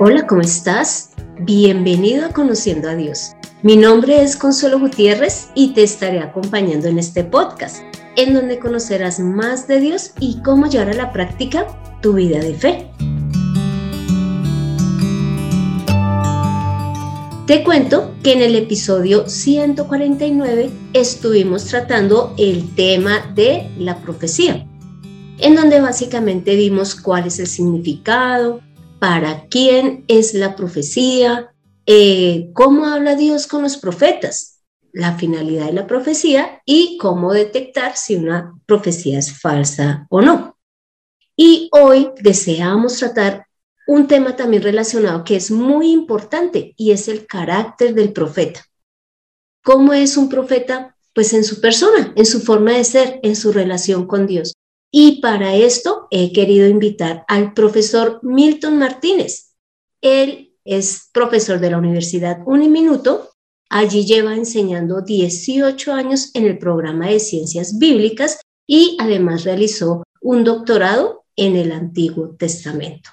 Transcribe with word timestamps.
Hola, 0.00 0.28
¿cómo 0.28 0.42
estás? 0.42 1.10
Bienvenido 1.40 2.24
a 2.24 2.28
Conociendo 2.28 2.88
a 2.88 2.94
Dios. 2.94 3.32
Mi 3.64 3.76
nombre 3.76 4.22
es 4.22 4.36
Consuelo 4.36 4.78
Gutiérrez 4.78 5.48
y 5.56 5.74
te 5.74 5.82
estaré 5.82 6.20
acompañando 6.20 6.86
en 6.86 7.00
este 7.00 7.24
podcast, 7.24 7.82
en 8.14 8.32
donde 8.32 8.60
conocerás 8.60 9.18
más 9.18 9.66
de 9.66 9.80
Dios 9.80 10.12
y 10.20 10.40
cómo 10.42 10.68
llevar 10.68 10.90
a 10.90 10.94
la 10.94 11.12
práctica 11.12 11.66
tu 12.00 12.12
vida 12.12 12.38
de 12.38 12.54
fe. 12.54 12.86
Te 17.48 17.64
cuento 17.64 18.14
que 18.22 18.34
en 18.34 18.42
el 18.42 18.54
episodio 18.54 19.28
149 19.28 20.70
estuvimos 20.92 21.64
tratando 21.64 22.36
el 22.38 22.72
tema 22.76 23.32
de 23.34 23.68
la 23.76 23.96
profecía, 23.96 24.64
en 25.38 25.56
donde 25.56 25.80
básicamente 25.80 26.54
vimos 26.54 26.94
cuál 26.94 27.26
es 27.26 27.40
el 27.40 27.48
significado, 27.48 28.60
para 28.98 29.46
quién 29.48 30.04
es 30.08 30.34
la 30.34 30.56
profecía, 30.56 31.54
eh, 31.86 32.50
cómo 32.52 32.86
habla 32.86 33.14
Dios 33.14 33.46
con 33.46 33.62
los 33.62 33.76
profetas, 33.76 34.60
la 34.92 35.16
finalidad 35.16 35.66
de 35.66 35.72
la 35.72 35.86
profecía 35.86 36.62
y 36.64 36.98
cómo 36.98 37.32
detectar 37.32 37.96
si 37.96 38.16
una 38.16 38.54
profecía 38.66 39.18
es 39.18 39.32
falsa 39.32 40.06
o 40.10 40.20
no. 40.20 40.58
Y 41.36 41.68
hoy 41.72 42.10
deseamos 42.20 42.98
tratar 42.98 43.46
un 43.86 44.06
tema 44.06 44.36
también 44.36 44.62
relacionado 44.62 45.24
que 45.24 45.36
es 45.36 45.50
muy 45.50 45.92
importante 45.92 46.74
y 46.76 46.90
es 46.90 47.08
el 47.08 47.26
carácter 47.26 47.94
del 47.94 48.12
profeta. 48.12 48.64
¿Cómo 49.64 49.92
es 49.92 50.16
un 50.16 50.28
profeta? 50.28 50.94
Pues 51.14 51.32
en 51.32 51.42
su 51.42 51.60
persona, 51.60 52.12
en 52.14 52.26
su 52.26 52.40
forma 52.40 52.72
de 52.72 52.84
ser, 52.84 53.20
en 53.22 53.34
su 53.34 53.52
relación 53.52 54.06
con 54.06 54.26
Dios. 54.26 54.54
Y 54.90 55.20
para 55.20 55.54
esto 55.54 56.08
he 56.10 56.32
querido 56.32 56.66
invitar 56.66 57.24
al 57.28 57.52
profesor 57.52 58.20
Milton 58.22 58.78
Martínez. 58.78 59.54
Él 60.00 60.54
es 60.64 61.10
profesor 61.12 61.60
de 61.60 61.70
la 61.70 61.78
Universidad 61.78 62.38
Uniminuto. 62.46 63.30
Allí 63.70 64.06
lleva 64.06 64.34
enseñando 64.34 65.02
18 65.02 65.92
años 65.92 66.30
en 66.34 66.46
el 66.46 66.58
programa 66.58 67.08
de 67.08 67.20
ciencias 67.20 67.78
bíblicas 67.78 68.40
y 68.66 68.96
además 68.98 69.44
realizó 69.44 70.04
un 70.22 70.44
doctorado 70.44 71.24
en 71.36 71.56
el 71.56 71.72
Antiguo 71.72 72.34
Testamento. 72.36 73.10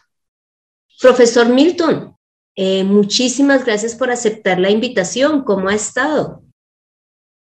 Profesor 0.99 1.49
Milton, 1.49 2.15
eh, 2.55 2.85
muchísimas 2.85 3.65
gracias 3.65 3.95
por 3.95 4.11
aceptar 4.11 4.59
la 4.59 4.71
invitación. 4.71 5.43
¿Cómo 5.43 5.67
ha 5.67 5.75
estado? 5.75 6.41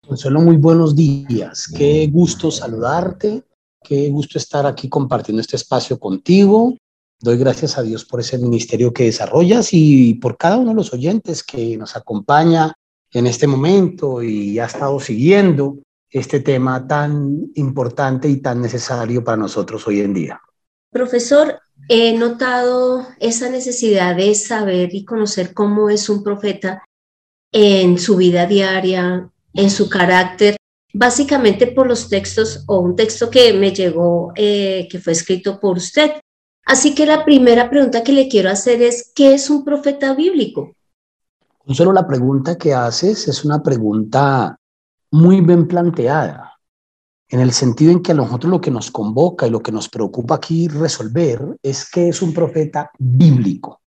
Consuelo, 0.07 0.41
muy 0.41 0.57
buenos 0.57 0.95
días. 0.95 1.67
Qué 1.67 2.07
gusto 2.11 2.49
saludarte 2.49 3.43
Qué 3.87 4.09
gusto 4.09 4.39
estar 4.39 4.65
aquí 4.65 4.89
compartiendo 4.89 5.41
este 5.41 5.57
espacio 5.57 5.99
contigo. 5.99 6.75
Doy 7.19 7.37
gracias 7.37 7.77
a 7.77 7.83
Dios 7.83 8.03
por 8.03 8.19
ese 8.19 8.37
ministerio 8.39 8.91
que 8.91 9.05
desarrollas 9.05 9.69
y 9.71 10.15
por 10.15 10.37
cada 10.37 10.57
uno 10.57 10.71
de 10.71 10.75
los 10.75 10.91
oyentes 10.91 11.43
que 11.43 11.77
nos 11.77 11.95
acompaña 11.95 12.73
en 13.11 13.27
este 13.27 13.45
momento 13.45 14.23
y 14.23 14.57
ha 14.57 14.65
estado 14.65 14.99
siguiendo 14.99 15.77
este 16.09 16.39
tema 16.39 16.87
tan 16.87 17.51
importante 17.55 18.27
y 18.27 18.37
tan 18.37 18.61
necesario 18.61 19.23
para 19.23 19.37
nosotros 19.37 19.87
hoy 19.87 20.01
en 20.01 20.13
día. 20.13 20.41
Profesor, 20.91 21.59
he 21.87 22.17
notado 22.17 23.05
esa 23.19 23.49
necesidad 23.49 24.15
de 24.15 24.33
saber 24.33 24.95
y 24.95 25.05
conocer 25.05 25.53
cómo 25.53 25.89
es 25.89 26.09
un 26.09 26.23
profeta 26.23 26.83
en 27.51 27.99
su 27.99 28.17
vida 28.17 28.45
diaria, 28.45 29.29
en 29.53 29.69
su 29.69 29.89
carácter, 29.89 30.57
básicamente 30.97 31.67
por 31.67 31.87
los 31.87 32.07
textos 32.07 32.63
o 32.67 32.79
un 32.79 32.95
texto 32.95 33.29
que 33.29 33.53
me 33.53 33.73
llegó, 33.73 34.31
eh, 34.35 34.87
que 34.89 34.99
fue 34.99 35.11
escrito 35.11 35.59
por 35.59 35.75
usted. 35.77 36.11
Así 36.65 36.95
que 36.95 37.05
la 37.05 37.25
primera 37.25 37.69
pregunta 37.69 38.01
que 38.01 38.13
le 38.13 38.29
quiero 38.29 38.49
hacer 38.49 38.81
es, 38.81 39.11
¿qué 39.13 39.33
es 39.33 39.49
un 39.49 39.65
profeta 39.65 40.13
bíblico? 40.15 40.73
Solo 41.67 41.91
la 41.91 42.07
pregunta 42.07 42.57
que 42.57 42.73
haces 42.73 43.27
es 43.27 43.43
una 43.43 43.61
pregunta 43.61 44.57
muy 45.11 45.41
bien 45.41 45.67
planteada, 45.67 46.53
en 47.27 47.41
el 47.41 47.51
sentido 47.51 47.91
en 47.91 48.01
que 48.01 48.13
a 48.13 48.15
nosotros 48.15 48.49
lo 48.49 48.61
que 48.61 48.71
nos 48.71 48.89
convoca 48.89 49.47
y 49.47 49.49
lo 49.49 49.61
que 49.61 49.73
nos 49.73 49.89
preocupa 49.89 50.35
aquí 50.35 50.69
resolver 50.69 51.57
es 51.61 51.89
qué 51.89 52.07
es 52.07 52.21
un 52.21 52.33
profeta 52.33 52.89
bíblico. 52.97 53.81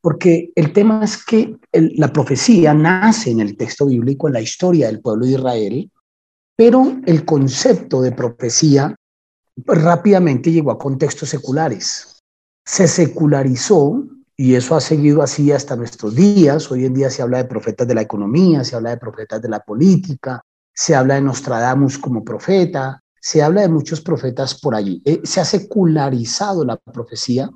Porque 0.00 0.50
el 0.54 0.72
tema 0.72 1.04
es 1.04 1.22
que 1.22 1.56
la 1.72 2.10
profecía 2.10 2.72
nace 2.72 3.30
en 3.30 3.40
el 3.40 3.56
texto 3.56 3.86
bíblico, 3.86 4.28
en 4.28 4.34
la 4.34 4.40
historia 4.40 4.86
del 4.86 5.00
pueblo 5.00 5.26
de 5.26 5.32
Israel, 5.32 5.90
pero 6.56 7.00
el 7.06 7.24
concepto 7.24 8.02
de 8.02 8.12
profecía 8.12 8.94
rápidamente 9.56 10.50
llegó 10.50 10.70
a 10.70 10.78
contextos 10.78 11.28
seculares. 11.28 12.20
Se 12.64 12.88
secularizó 12.88 14.04
y 14.36 14.54
eso 14.54 14.74
ha 14.74 14.80
seguido 14.80 15.22
así 15.22 15.52
hasta 15.52 15.76
nuestros 15.76 16.14
días. 16.14 16.70
Hoy 16.70 16.86
en 16.86 16.94
día 16.94 17.10
se 17.10 17.22
habla 17.22 17.38
de 17.38 17.44
profetas 17.44 17.86
de 17.86 17.94
la 17.94 18.02
economía, 18.02 18.64
se 18.64 18.76
habla 18.76 18.90
de 18.90 18.96
profetas 18.96 19.42
de 19.42 19.48
la 19.48 19.60
política, 19.60 20.40
se 20.74 20.94
habla 20.94 21.16
de 21.16 21.22
Nostradamus 21.22 21.98
como 21.98 22.24
profeta, 22.24 23.02
se 23.20 23.42
habla 23.42 23.62
de 23.62 23.68
muchos 23.68 24.00
profetas 24.00 24.58
por 24.58 24.74
allí. 24.74 25.02
Eh, 25.04 25.20
se 25.24 25.40
ha 25.40 25.44
secularizado 25.44 26.64
la 26.64 26.76
profecía 26.76 27.50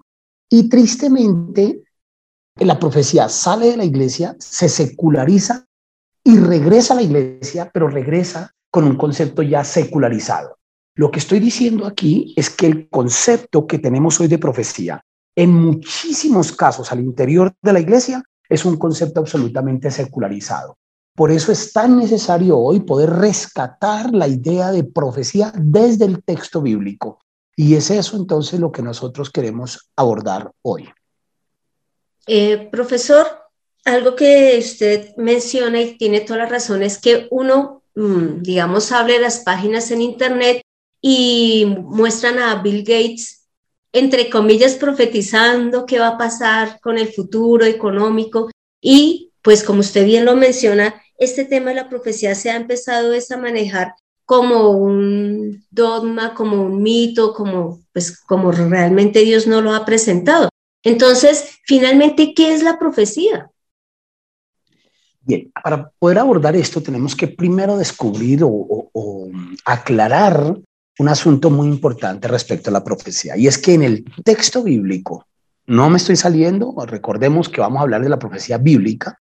y 0.48 0.68
tristemente 0.68 1.82
la 2.56 2.78
profecía 2.78 3.28
sale 3.28 3.70
de 3.70 3.76
la 3.76 3.84
iglesia, 3.84 4.36
se 4.38 4.68
seculariza 4.68 5.66
y 6.22 6.38
regresa 6.38 6.94
a 6.94 6.96
la 6.96 7.02
iglesia, 7.02 7.70
pero 7.72 7.88
regresa 7.88 8.52
con 8.76 8.84
un 8.84 8.97
concepto 8.97 9.41
ya 9.41 9.64
secularizado. 9.64 10.59
Lo 10.97 11.10
que 11.10 11.19
estoy 11.19 11.41
diciendo 11.41 11.87
aquí 11.87 12.34
es 12.37 12.50
que 12.50 12.66
el 12.66 12.91
concepto 12.91 13.66
que 13.66 13.78
tenemos 13.78 14.20
hoy 14.20 14.28
de 14.28 14.37
profecía, 14.37 15.03
en 15.34 15.50
muchísimos 15.50 16.53
casos 16.53 16.92
al 16.92 17.00
interior 17.00 17.54
de 17.62 17.72
la 17.72 17.81
iglesia, 17.81 18.22
es 18.47 18.66
un 18.66 18.76
concepto 18.76 19.20
absolutamente 19.20 19.91
secularizado. 19.91 20.76
Por 21.14 21.31
eso 21.31 21.53
es 21.53 21.72
tan 21.72 21.97
necesario 21.97 22.59
hoy 22.59 22.81
poder 22.81 23.09
rescatar 23.09 24.12
la 24.12 24.28
idea 24.28 24.70
de 24.72 24.84
profecía 24.84 25.54
desde 25.56 26.04
el 26.04 26.22
texto 26.22 26.60
bíblico. 26.60 27.20
Y 27.56 27.76
es 27.76 27.91
eso 27.91 28.19
entonces 28.19 28.60
lo 28.60 28.72
que 28.72 28.82
nosotros 28.82 29.31
queremos 29.31 29.88
abordar 29.97 30.53
hoy. 30.60 30.87
Eh, 32.26 32.69
profesor, 32.70 33.26
algo 33.87 34.14
que 34.14 34.58
usted 34.58 35.16
menciona 35.16 35.81
y 35.81 35.97
tiene 35.97 36.20
toda 36.20 36.41
la 36.41 36.47
razón 36.47 36.82
es 36.82 36.98
que 36.98 37.26
uno 37.31 37.84
digamos, 37.96 38.92
abre 38.92 39.18
las 39.18 39.40
páginas 39.40 39.90
en 39.90 40.02
Internet 40.02 40.60
y 41.00 41.64
muestran 41.66 42.38
a 42.38 42.62
Bill 42.62 42.80
Gates, 42.80 43.48
entre 43.92 44.28
comillas, 44.28 44.74
profetizando 44.74 45.86
qué 45.86 45.98
va 45.98 46.08
a 46.08 46.18
pasar 46.18 46.78
con 46.80 46.98
el 46.98 47.08
futuro 47.08 47.64
económico. 47.64 48.50
Y 48.80 49.32
pues 49.40 49.62
como 49.62 49.80
usted 49.80 50.04
bien 50.04 50.24
lo 50.26 50.36
menciona, 50.36 51.00
este 51.18 51.44
tema 51.44 51.70
de 51.70 51.76
la 51.76 51.88
profecía 51.88 52.34
se 52.34 52.50
ha 52.50 52.56
empezado 52.56 53.12
a 53.14 53.36
manejar 53.38 53.94
como 54.26 54.72
un 54.72 55.64
dogma, 55.70 56.34
como 56.34 56.62
un 56.62 56.82
mito, 56.82 57.32
como, 57.32 57.80
pues, 57.92 58.20
como 58.20 58.50
realmente 58.50 59.20
Dios 59.20 59.46
no 59.46 59.62
lo 59.62 59.72
ha 59.72 59.84
presentado. 59.84 60.48
Entonces, 60.82 61.58
finalmente, 61.64 62.34
¿qué 62.34 62.52
es 62.52 62.62
la 62.62 62.78
profecía? 62.78 63.50
Bien, 65.26 65.50
para 65.60 65.91
poder 65.98 66.20
abordar 66.20 66.54
esto 66.54 66.81
tenemos 66.81 67.16
que 67.16 67.26
primero 67.26 67.76
descubrir 67.76 68.42
o, 68.44 69.28
aclarar 69.64 70.56
un 71.00 71.09
asunto 71.09 71.50
muy 71.50 71.66
importante 71.66 72.28
respecto 72.28 72.70
a 72.70 72.72
la 72.72 72.84
profecía, 72.84 73.37
y 73.37 73.48
es 73.48 73.59
que 73.59 73.75
en 73.75 73.82
el 73.82 74.04
texto 74.25 74.62
bíblico, 74.62 75.26
no 75.66 75.91
me 75.91 75.97
estoy 75.97 76.14
saliendo, 76.14 76.75
recordemos 76.87 77.48
que 77.48 77.60
vamos 77.60 77.81
a 77.81 77.82
hablar 77.82 78.03
de 78.03 78.09
la 78.09 78.20
profecía 78.20 78.59
bíblica, 78.59 79.19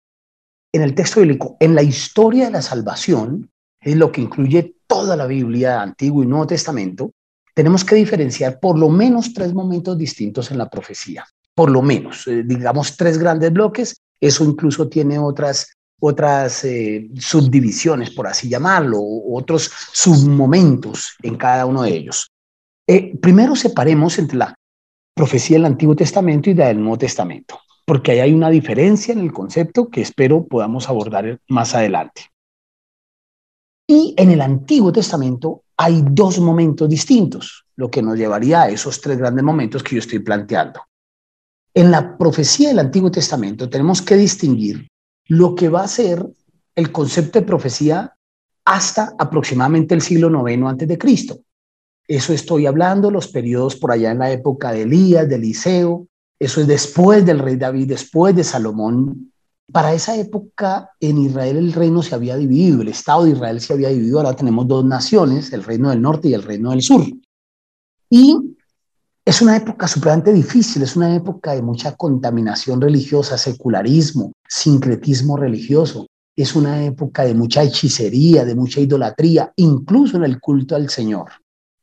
en 0.72 0.82
el 0.82 0.94
texto 0.94 1.20
bíblico, 1.20 1.56
en 1.58 1.74
la 1.74 1.82
historia 1.82 2.44
de 2.44 2.50
la 2.50 2.62
salvación, 2.62 3.50
es 3.80 3.96
lo 3.96 4.12
que 4.12 4.20
incluye 4.20 4.76
toda 4.86 5.16
la 5.16 5.26
Biblia, 5.26 5.80
Antiguo 5.80 6.22
y 6.22 6.26
Nuevo 6.26 6.46
Testamento, 6.46 7.12
tenemos 7.54 7.82
que 7.82 7.94
diferenciar 7.94 8.60
por 8.60 8.78
lo 8.78 8.90
menos 8.90 9.32
tres 9.32 9.54
momentos 9.54 9.96
distintos 9.96 10.50
en 10.50 10.58
la 10.58 10.68
profecía, 10.68 11.24
por 11.54 11.70
lo 11.70 11.80
menos, 11.80 12.26
eh, 12.26 12.42
digamos 12.44 12.94
tres 12.98 13.16
grandes 13.16 13.50
bloques, 13.50 13.96
eso 14.20 14.44
incluso 14.44 14.88
tiene 14.88 15.18
otras 15.18 15.68
otras 16.00 16.64
eh, 16.64 17.08
subdivisiones, 17.18 18.10
por 18.10 18.26
así 18.26 18.48
llamarlo, 18.48 19.00
otros 19.00 19.70
submomentos 19.92 21.16
en 21.22 21.36
cada 21.36 21.66
uno 21.66 21.82
de 21.82 21.94
ellos. 21.94 22.30
Eh, 22.86 23.16
primero 23.18 23.56
separemos 23.56 24.18
entre 24.18 24.38
la 24.38 24.54
profecía 25.14 25.56
del 25.56 25.66
Antiguo 25.66 25.96
Testamento 25.96 26.50
y 26.50 26.54
la 26.54 26.68
del 26.68 26.80
Nuevo 26.80 26.98
Testamento, 26.98 27.58
porque 27.86 28.12
ahí 28.12 28.20
hay 28.20 28.32
una 28.32 28.50
diferencia 28.50 29.12
en 29.12 29.20
el 29.20 29.32
concepto 29.32 29.88
que 29.88 30.02
espero 30.02 30.46
podamos 30.46 30.88
abordar 30.88 31.38
más 31.48 31.74
adelante. 31.74 32.22
Y 33.86 34.14
en 34.16 34.30
el 34.30 34.40
Antiguo 34.40 34.92
Testamento 34.92 35.62
hay 35.76 36.04
dos 36.10 36.38
momentos 36.38 36.88
distintos, 36.88 37.64
lo 37.76 37.90
que 37.90 38.02
nos 38.02 38.18
llevaría 38.18 38.62
a 38.62 38.68
esos 38.68 39.00
tres 39.00 39.18
grandes 39.18 39.44
momentos 39.44 39.82
que 39.82 39.96
yo 39.96 39.98
estoy 40.00 40.20
planteando. 40.20 40.80
En 41.74 41.90
la 41.90 42.16
profecía 42.16 42.68
del 42.68 42.78
Antiguo 42.78 43.10
Testamento 43.10 43.68
tenemos 43.68 44.00
que 44.00 44.16
distinguir 44.16 44.86
lo 45.26 45.54
que 45.54 45.68
va 45.68 45.82
a 45.82 45.88
ser 45.88 46.26
el 46.74 46.92
concepto 46.92 47.38
de 47.38 47.46
profecía 47.46 48.16
hasta 48.64 49.14
aproximadamente 49.18 49.94
el 49.94 50.00
siglo 50.00 50.48
IX 50.48 50.62
antes 50.64 50.88
de 50.88 50.98
Cristo. 50.98 51.40
Eso 52.06 52.32
estoy 52.32 52.66
hablando, 52.66 53.10
los 53.10 53.28
periodos 53.28 53.76
por 53.76 53.92
allá 53.92 54.10
en 54.10 54.18
la 54.18 54.30
época 54.30 54.72
de 54.72 54.82
Elías, 54.82 55.28
de 55.28 55.36
Eliseo, 55.36 56.06
eso 56.38 56.60
es 56.60 56.66
después 56.66 57.24
del 57.24 57.38
rey 57.38 57.56
David, 57.56 57.88
después 57.88 58.34
de 58.34 58.44
Salomón. 58.44 59.32
Para 59.72 59.94
esa 59.94 60.16
época 60.16 60.90
en 61.00 61.18
Israel 61.18 61.56
el 61.56 61.72
reino 61.72 62.02
se 62.02 62.14
había 62.14 62.36
dividido, 62.36 62.82
el 62.82 62.88
Estado 62.88 63.24
de 63.24 63.30
Israel 63.30 63.60
se 63.60 63.72
había 63.72 63.88
dividido, 63.88 64.18
ahora 64.18 64.36
tenemos 64.36 64.68
dos 64.68 64.84
naciones, 64.84 65.52
el 65.52 65.64
reino 65.64 65.90
del 65.90 66.02
norte 66.02 66.28
y 66.28 66.34
el 66.34 66.42
reino 66.42 66.70
del 66.70 66.82
sur. 66.82 67.02
Y 68.10 68.53
es 69.24 69.40
una 69.40 69.56
época 69.56 69.88
supremamente 69.88 70.32
difícil, 70.32 70.82
es 70.82 70.96
una 70.96 71.14
época 71.14 71.52
de 71.52 71.62
mucha 71.62 71.96
contaminación 71.96 72.80
religiosa, 72.80 73.38
secularismo, 73.38 74.32
sincretismo 74.46 75.36
religioso. 75.38 76.06
Es 76.36 76.54
una 76.54 76.84
época 76.84 77.24
de 77.24 77.34
mucha 77.34 77.62
hechicería, 77.62 78.44
de 78.44 78.54
mucha 78.54 78.80
idolatría, 78.80 79.52
incluso 79.56 80.18
en 80.18 80.24
el 80.24 80.40
culto 80.40 80.76
al 80.76 80.90
Señor. 80.90 81.30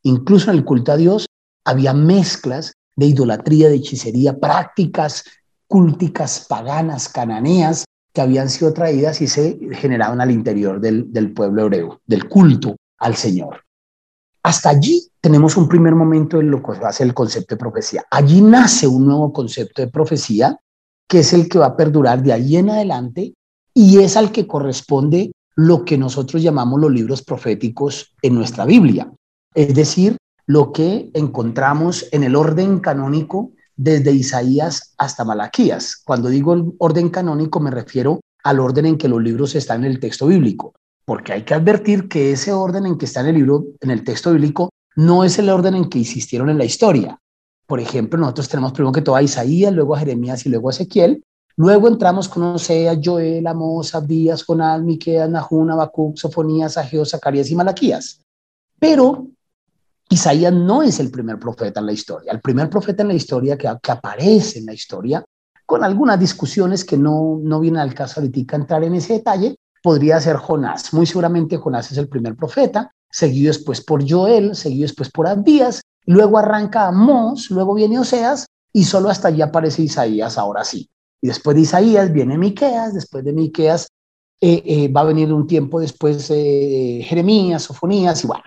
Incluso 0.04 0.52
en 0.52 0.58
el 0.58 0.66
culto 0.66 0.92
a 0.92 0.98
Dios 0.98 1.26
había 1.66 1.94
mezclas 1.94 2.74
de 2.96 3.08
idolatría, 3.08 3.70
de 3.70 3.76
hechicería, 3.76 4.38
prácticas 4.38 5.24
cúlticas 5.68 6.46
paganas, 6.48 7.10
cananeas, 7.10 7.86
que 8.14 8.22
habían 8.22 8.50
sido 8.50 8.74
traídas 8.74 9.22
y 9.22 9.28
se 9.28 9.58
generaban 9.72 10.22
al 10.22 10.32
interior 10.32 10.80
del 10.82 11.34
pueblo 11.34 11.64
hebreo, 11.64 12.02
del 12.06 12.28
culto 12.28 12.76
al 13.00 13.16
Señor. 13.16 13.64
Hasta 14.44 14.70
allí 14.70 15.08
tenemos 15.22 15.56
un 15.56 15.68
primer 15.68 15.94
momento 15.94 16.38
de 16.38 16.44
lo 16.44 16.64
que 16.64 16.80
va 16.80 16.90
a 16.90 16.94
ser 16.94 17.08
el 17.08 17.14
concepto 17.14 17.56
de 17.56 17.60
profecía. 17.60 18.06
Allí 18.10 18.42
nace 18.42 18.88
un 18.88 19.06
nuevo 19.06 19.32
concepto 19.32 19.82
de 19.82 19.88
profecía, 19.88 20.60
que 21.08 21.20
es 21.20 21.34
el 21.34 21.48
que 21.48 21.60
va 21.60 21.68
a 21.68 21.78
perdurar 21.78 22.24
de 22.24 22.34
ahí 22.34 22.58
en 22.58 22.70
adelante 22.70 23.34
y 23.74 24.00
es 24.00 24.18
al 24.18 24.32
que 24.32 24.48
corresponde 24.48 25.32
lo 25.56 25.86
que 25.86 25.98
nosotros 25.98 26.42
llamamos 26.42 26.80
los 26.80 26.92
libros 26.92 27.22
proféticos 27.22 28.16
en 28.22 28.36
nuestra 28.36 28.66
Biblia. 28.66 29.12
Es 29.54 29.76
decir, 29.76 30.18
lo 30.48 30.72
que 30.72 31.12
encontramos 31.14 32.08
en 32.12 32.24
el 32.24 32.36
orden 32.36 32.80
canónico 32.80 33.52
desde 33.76 34.12
Isaías 34.12 34.94
hasta 34.98 35.24
Malaquías. 35.24 36.02
Cuando 36.04 36.30
digo 36.30 36.54
el 36.54 36.74
orden 36.80 37.10
canónico 37.10 37.60
me 37.60 37.72
refiero 37.72 38.20
al 38.44 38.60
orden 38.60 38.86
en 38.86 38.98
que 38.98 39.08
los 39.08 39.22
libros 39.22 39.56
están 39.56 39.86
en 39.86 39.92
el 39.92 40.00
texto 40.00 40.28
bíblico, 40.28 40.74
porque 41.12 41.34
hay 41.34 41.44
que 41.44 41.54
advertir 41.54 42.08
que 42.08 42.32
ese 42.32 42.54
orden 42.54 42.86
en 42.86 42.98
que 42.98 43.04
está 43.04 43.20
en 43.20 43.28
el 43.28 43.36
libro, 43.36 43.66
en 43.82 43.92
el 43.92 44.02
texto 44.06 44.32
bíblico, 44.32 44.70
no 44.96 45.26
es 45.26 45.38
el 45.40 45.50
orden 45.50 45.76
en 45.76 45.90
que 45.90 46.00
existieron 46.00 46.50
en 46.50 46.58
la 46.58 46.64
historia. 46.64 47.20
Por 47.68 47.82
ejemplo, 47.82 48.18
nosotros 48.18 48.48
tenemos 48.48 48.72
primero 48.72 48.94
que 48.94 49.02
todo 49.02 49.18
a 49.18 49.22
Isaías, 49.22 49.74
luego 49.74 49.94
a 49.94 50.00
Jeremías 50.00 50.46
y 50.46 50.50
luego 50.50 50.70
a 50.70 50.72
Ezequiel. 50.72 51.22
Luego 51.58 51.90
entramos 51.90 52.30
con 52.30 52.44
Osea, 52.44 52.98
Joel, 53.04 53.46
Amós, 53.46 53.94
Abdías, 53.94 54.46
Jonás, 54.46 54.82
Miqueas, 54.82 55.30
Nahum, 55.30 55.70
Habacuc, 55.70 56.16
Sofonías, 56.16 56.78
Ageo, 56.78 57.04
Zacarías 57.04 57.52
y 57.52 57.58
Malaquías. 57.58 58.22
Pero 58.80 59.28
Isaías 60.10 60.54
no 60.54 60.82
es 60.82 60.98
el 61.02 61.12
primer 61.12 61.38
profeta 61.40 61.82
en 61.82 61.88
la 61.88 61.92
historia. 61.92 62.32
El 62.32 62.40
primer 62.40 62.70
profeta 62.70 63.02
en 63.02 63.10
la 63.10 63.16
historia 63.16 63.58
que, 63.58 63.68
aparece 63.68 64.60
en 64.60 64.66
la 64.66 64.74
historia, 64.74 65.26
con 65.66 65.84
algunas 65.84 66.18
discusiones 66.18 66.86
que 66.86 66.96
no, 66.96 67.38
no 67.44 67.60
viene 67.60 67.82
al 67.82 67.94
caso 67.94 68.22
ahorita 68.22 68.56
entrar 68.56 68.86
en 68.86 68.96
ese 68.96 69.16
detalle, 69.16 69.58
podría 69.82 70.20
ser 70.20 70.38
Jonás. 70.38 70.94
Muy 70.94 71.06
seguramente 71.06 71.58
Jonás 71.58 71.92
es 71.92 71.98
el 71.98 72.08
primer 72.08 72.36
profeta, 72.36 72.92
seguido 73.10 73.48
después 73.48 73.82
por 73.82 74.08
Joel, 74.10 74.56
seguido 74.56 74.84
después 74.84 75.10
por 75.10 75.28
Abdías, 75.28 75.82
luego 76.06 76.38
arranca 76.38 76.88
Amós, 76.88 77.52
luego 77.52 77.74
viene 77.74 78.00
Oseas 78.00 78.46
y 78.74 78.84
solo 78.86 79.10
hasta 79.10 79.28
allí 79.28 79.42
aparece 79.42 79.84
Isaías, 79.84 80.38
ahora 80.38 80.64
sí. 80.64 80.90
Y 81.22 81.28
después 81.28 81.56
de 81.56 81.62
Isaías 81.64 82.12
viene 82.12 82.38
Miqueas, 82.38 82.94
después 82.94 83.24
de 83.24 83.34
Miqueas 83.34 83.88
eh, 84.40 84.64
eh, 84.66 84.88
va 84.88 85.02
a 85.02 85.06
venir 85.06 85.32
un 85.32 85.46
tiempo 85.46 85.80
después 85.80 86.32
eh, 86.32 87.02
Jeremías, 87.04 87.64
Sofonías 87.64 88.24
y 88.24 88.28
bueno, 88.28 88.44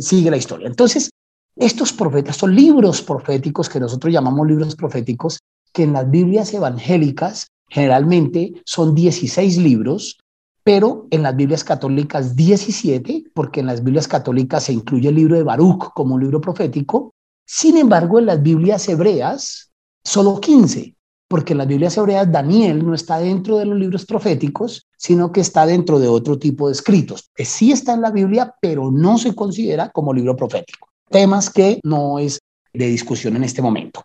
sigue 0.00 0.30
la 0.30 0.38
historia. 0.38 0.68
Entonces, 0.68 1.10
estos 1.56 1.92
profetas 1.92 2.36
son 2.36 2.56
libros 2.56 3.02
proféticos 3.02 3.68
que 3.68 3.78
nosotros 3.78 4.10
llamamos 4.10 4.46
libros 4.46 4.74
proféticos, 4.74 5.40
que 5.72 5.82
en 5.82 5.92
las 5.92 6.10
Biblias 6.10 6.54
evangélicas 6.54 7.48
generalmente 7.68 8.54
son 8.64 8.94
16 8.94 9.58
libros, 9.58 10.18
pero 10.64 11.06
en 11.10 11.22
las 11.22 11.34
Biblias 11.36 11.64
católicas 11.64 12.36
17, 12.36 13.24
porque 13.34 13.60
en 13.60 13.66
las 13.66 13.82
Biblias 13.82 14.08
católicas 14.08 14.64
se 14.64 14.72
incluye 14.72 15.08
el 15.08 15.16
libro 15.16 15.36
de 15.36 15.42
Baruch 15.42 15.92
como 15.94 16.14
un 16.14 16.20
libro 16.20 16.40
profético. 16.40 17.14
Sin 17.44 17.76
embargo, 17.76 18.18
en 18.18 18.26
las 18.26 18.42
Biblias 18.42 18.88
hebreas 18.88 19.72
solo 20.04 20.40
15 20.40 20.94
porque 21.32 21.54
en 21.54 21.58
las 21.60 21.66
Biblias 21.66 21.96
hebreas 21.96 22.30
Daniel 22.30 22.84
no 22.84 22.92
está 22.92 23.18
dentro 23.18 23.56
de 23.56 23.64
los 23.64 23.78
libros 23.78 24.04
proféticos, 24.04 24.86
sino 24.98 25.32
que 25.32 25.40
está 25.40 25.64
dentro 25.64 25.98
de 25.98 26.06
otro 26.06 26.38
tipo 26.38 26.66
de 26.66 26.74
escritos. 26.74 27.30
Sí 27.38 27.72
está 27.72 27.94
en 27.94 28.02
la 28.02 28.10
Biblia, 28.10 28.54
pero 28.60 28.90
no 28.90 29.16
se 29.16 29.34
considera 29.34 29.88
como 29.88 30.12
libro 30.12 30.36
profético. 30.36 30.90
Temas 31.08 31.48
que 31.48 31.80
no 31.84 32.18
es 32.18 32.38
de 32.74 32.86
discusión 32.86 33.34
en 33.34 33.44
este 33.44 33.62
momento. 33.62 34.04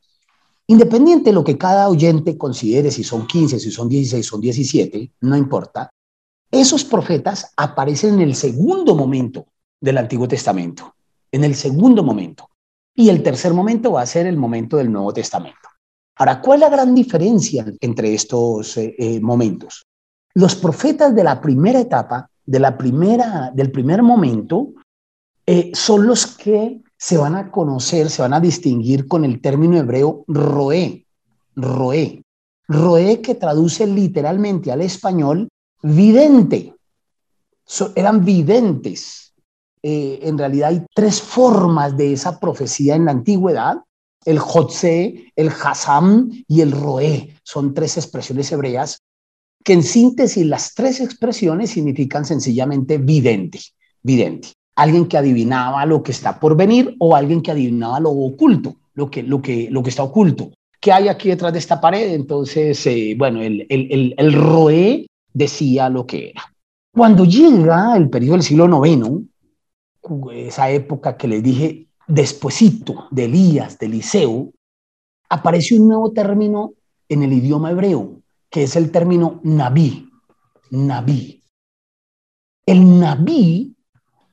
Independiente 0.67 1.31
de 1.31 1.33
lo 1.33 1.43
que 1.43 1.57
cada 1.57 1.89
oyente 1.89 2.37
considere, 2.37 2.91
si 2.91 3.03
son 3.03 3.27
15, 3.27 3.59
si 3.59 3.71
son 3.71 3.89
16, 3.89 4.25
son 4.25 4.39
17, 4.39 5.11
no 5.19 5.35
importa, 5.35 5.89
esos 6.51 6.83
profetas 6.85 7.53
aparecen 7.57 8.15
en 8.15 8.21
el 8.21 8.35
segundo 8.35 8.95
momento 8.95 9.47
del 9.79 9.97
Antiguo 9.97 10.27
Testamento, 10.27 10.95
en 11.31 11.43
el 11.43 11.55
segundo 11.55 12.03
momento. 12.03 12.49
Y 12.95 13.09
el 13.09 13.21
tercer 13.21 13.53
momento 13.53 13.91
va 13.91 14.01
a 14.01 14.07
ser 14.07 14.25
el 14.25 14.37
momento 14.37 14.77
del 14.77 14.91
Nuevo 14.91 15.13
Testamento. 15.13 15.67
Ahora, 16.15 16.41
¿cuál 16.41 16.57
es 16.57 16.61
la 16.61 16.75
gran 16.75 16.95
diferencia 16.95 17.65
entre 17.79 18.13
estos 18.13 18.75
eh, 18.77 18.95
eh, 18.97 19.19
momentos? 19.19 19.85
Los 20.33 20.55
profetas 20.55 21.13
de 21.13 21.23
la 21.23 21.39
primera 21.39 21.79
etapa, 21.79 22.29
de 22.45 22.59
la 22.59 22.77
primera, 22.77 23.51
del 23.53 23.71
primer 23.71 24.01
momento, 24.01 24.69
eh, 25.45 25.71
son 25.73 26.07
los 26.07 26.25
que 26.25 26.81
se 26.97 27.17
van 27.17 27.35
a 27.35 27.51
conocer, 27.51 28.09
se 28.09 28.23
van 28.23 28.33
a 28.33 28.39
distinguir 28.39 29.07
con 29.07 29.25
el 29.25 29.41
término 29.41 29.77
hebreo 29.77 30.23
roé, 30.27 31.05
roé, 31.55 32.23
roé 32.67 33.21
que 33.21 33.35
traduce 33.35 33.85
literalmente 33.85 34.71
al 34.71 34.81
español 34.81 35.47
vidente. 35.81 36.73
eran 37.95 38.23
videntes. 38.23 39.33
en 39.81 40.37
realidad 40.37 40.69
hay 40.69 40.85
tres 40.93 41.21
formas 41.21 41.95
de 41.95 42.13
esa 42.13 42.39
profecía 42.39 42.95
en 42.95 43.05
la 43.05 43.11
antigüedad 43.11 43.77
el 44.27 44.39
Jotse, 44.39 45.31
el 45.37 45.49
Hassam 45.49 46.29
y 46.49 46.59
el 46.59 46.73
Roé. 46.73 47.33
Son 47.43 47.73
tres 47.73 47.95
expresiones 47.95 48.51
hebreas 48.51 48.99
que 49.63 49.71
en 49.71 49.83
síntesis 49.83 50.45
las 50.45 50.75
tres 50.75 50.99
expresiones 50.99 51.69
significan 51.69 52.25
sencillamente 52.25 52.97
vidente, 52.97 53.59
vidente. 54.03 54.49
Alguien 54.75 55.07
que 55.07 55.17
adivinaba 55.17 55.85
lo 55.85 56.03
que 56.03 56.11
está 56.11 56.41
por 56.41 56.57
venir 56.57 56.93
o 56.99 57.15
alguien 57.15 57.41
que 57.41 57.51
adivinaba 57.51 58.01
lo 58.01 58.11
oculto, 58.11 58.75
lo 58.95 59.09
que, 59.09 59.23
lo 59.23 59.41
que, 59.41 59.69
lo 59.71 59.81
que 59.81 59.89
está 59.89 60.03
oculto. 60.03 60.51
¿Qué 60.79 60.91
hay 60.91 61.07
aquí 61.07 61.29
detrás 61.29 61.53
de 61.53 61.59
esta 61.59 61.79
pared? 61.79 62.13
Entonces, 62.13 62.85
eh, 62.85 63.15
bueno, 63.17 63.41
el, 63.41 63.65
el, 63.69 64.13
el, 64.17 64.33
Roé 64.33 65.07
decía 65.37 65.89
lo 65.89 66.05
que 66.05 66.29
era. 66.31 66.43
Cuando 66.91 67.25
llega 67.25 67.95
el 67.95 68.09
periodo 68.09 68.33
del 68.33 68.43
siglo 68.43 68.85
IX, 68.85 69.27
esa 70.33 70.69
época 70.71 71.15
que 71.15 71.27
les 71.27 71.43
dije 71.43 71.87
despuesito 72.07 73.07
de 73.11 73.25
Elías, 73.25 73.77
de 73.77 73.85
Eliseo, 73.85 74.51
aparece 75.29 75.79
un 75.79 75.89
nuevo 75.89 76.11
término 76.11 76.73
en 77.09 77.23
el 77.23 77.33
idioma 77.33 77.71
hebreo, 77.71 78.21
que 78.49 78.63
es 78.63 78.75
el 78.75 78.91
término 78.91 79.39
nabí, 79.43 80.09
nabí. 80.71 81.43
El 82.65 82.99
nabí 82.99 83.75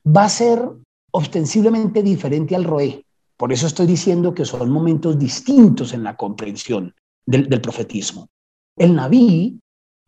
va 0.07 0.25
a 0.25 0.29
ser 0.29 0.69
ostensiblemente 1.11 2.03
diferente 2.03 2.57
al 2.57 2.65
roé. 2.65 3.05
Por 3.37 3.53
eso 3.53 3.67
estoy 3.67 3.87
diciendo 3.87 4.33
que 4.33 4.45
son 4.45 4.71
momentos 4.71 5.19
distintos 5.19 5.93
en 5.93 6.03
la 6.05 6.17
comprensión 6.17 6.95
del, 7.27 7.61
profetismo. 7.61 8.29
El 8.77 8.95
nabí 8.95 9.61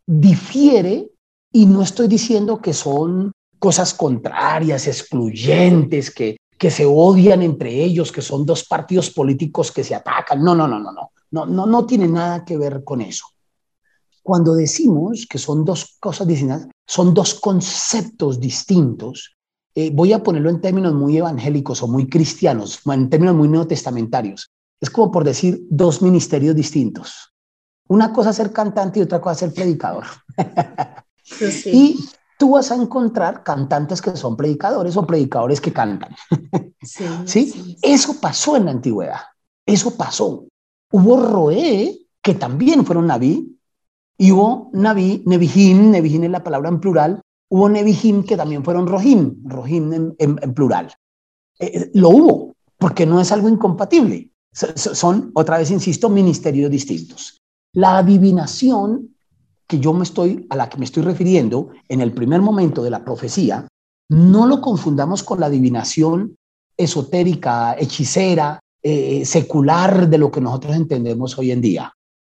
difiere 0.07 1.11
y 1.53 1.67
no 1.67 1.83
estoy 1.83 2.09
diciendo 2.09 2.61
que 2.61 2.73
son 2.73 3.33
cosas 3.59 3.95
contrarias, 3.95 4.87
excluyentes, 4.87 6.11
que 6.11 6.37
que 6.59 6.71
se 6.71 6.87
odian 6.87 7.43
entre 7.43 7.83
ellos, 7.85 8.13
que 8.13 8.23
son 8.23 8.47
dos 8.47 8.65
partidos 8.65 9.11
políticos 9.11 9.71
que 9.71 9.85
se 9.85 9.95
atacan. 9.95 10.43
No, 10.43 10.55
no, 10.55 10.67
no, 10.67 10.79
no, 10.81 10.93
no, 10.93 11.11
no, 11.31 11.47
no, 11.47 11.67
no 11.67 11.87
tiene 11.87 12.09
nada 12.09 12.45
que 12.45 12.57
ver 12.57 12.83
con 12.85 13.01
eso. 13.01 13.27
Cuando 14.23 14.55
decimos 14.55 15.27
que 15.29 15.39
son 15.39 15.65
dos 15.65 15.97
cosas 16.01 16.27
distintas, 16.27 16.69
son 16.87 17.15
dos 17.15 17.35
conceptos 17.35 18.41
distintos, 18.41 19.37
eh, 19.75 19.91
voy 19.93 20.13
a 20.13 20.23
ponerlo 20.23 20.51
en 20.51 20.61
términos 20.61 20.95
muy 20.95 21.19
evangélicos 21.19 21.83
o 21.83 21.89
muy 21.89 22.09
cristianos, 22.09 22.81
en 22.87 23.11
términos 23.11 23.37
muy 23.37 23.49
neotestamentarios. 23.49 24.51
Es 24.81 24.91
como 24.91 25.11
por 25.11 25.25
decir 25.25 25.61
dos 25.69 26.03
ministerios 26.03 26.57
distintos. 26.57 27.35
Una 27.89 28.13
cosa 28.13 28.31
es 28.31 28.37
ser 28.37 28.53
cantante 28.53 28.99
y 28.99 29.03
otra 29.03 29.21
cosa 29.21 29.33
es 29.33 29.39
ser 29.39 29.53
predicador. 29.53 30.05
Sí. 31.29 31.71
y 31.73 32.09
tú 32.39 32.53
vas 32.53 32.71
a 32.71 32.77
encontrar 32.77 33.43
cantantes 33.43 34.01
que 34.01 34.17
son 34.17 34.37
predicadores 34.37 34.97
o 34.97 35.05
predicadores 35.05 35.61
que 35.61 35.73
cantan. 35.73 36.15
Sí, 37.27 37.77
Eso 37.83 38.21
pasó 38.21 38.57
en 38.57 38.67
la 38.67 38.71
antigüedad. 38.71 39.21
Eso 39.67 39.97
pasó. 39.97 40.47
Hubo 40.93 41.17
Roé, 41.17 41.99
que 42.23 42.35
también 42.35 42.87
fueron 42.87 43.09
Naví, 43.09 43.59
y 44.17 44.31
hubo 44.31 44.71
Naví, 44.73 45.23
Nevihim, 45.27 45.91
Nevihim 45.91 46.25
es 46.25 46.31
la 46.31 46.45
palabra 46.45 46.69
en 46.69 46.81
plural, 46.81 47.21
hubo 47.49 47.69
Nevihim 47.69 48.25
que 48.25 48.37
también 48.37 48.65
fueron 48.65 48.87
Rohim, 48.87 49.43
Rohim 49.45 50.15
en, 50.19 50.55
plural. 50.55 50.93
Eh, 51.59 51.71
eh, 51.75 51.91
lo 51.95 52.11
hubo, 52.11 52.55
porque 52.79 53.05
no 53.05 53.21
es 53.21 53.33
algo 53.33 53.49
incompatible. 53.49 54.31
Son, 54.53 55.33
otra 55.35 55.59
vez 55.59 55.71
insisto, 55.71 56.09
ministerios 56.09 56.71
distintos. 56.71 57.43
La 57.77 57.99
adivinación 57.99 59.15
que 59.67 59.79
yo 59.79 59.93
me 59.93 60.05
estoy, 60.05 60.47
a 60.49 60.57
la 60.57 60.71
que 60.71 60.79
me 60.79 60.87
estoy 60.87 61.03
refiriendo 61.03 61.69
en 61.91 62.01
el 62.01 62.13
primer 62.13 62.41
momento 62.41 62.83
de 62.83 62.89
la 62.89 63.05
profecía, 63.05 63.69
no 64.09 64.47
lo 64.47 64.63
confundamos 64.63 65.23
con 65.23 65.41
la 65.41 65.47
adivinación 65.47 66.37
esotérica, 66.75 67.77
hechicera, 67.79 68.61
eh, 68.83 69.27
secular 69.27 70.09
de 70.09 70.17
lo 70.17 70.31
que 70.31 70.41
nosotros 70.41 70.75
entendemos 70.75 71.37
hoy 71.37 71.51
en 71.51 71.61
día. 71.61 71.93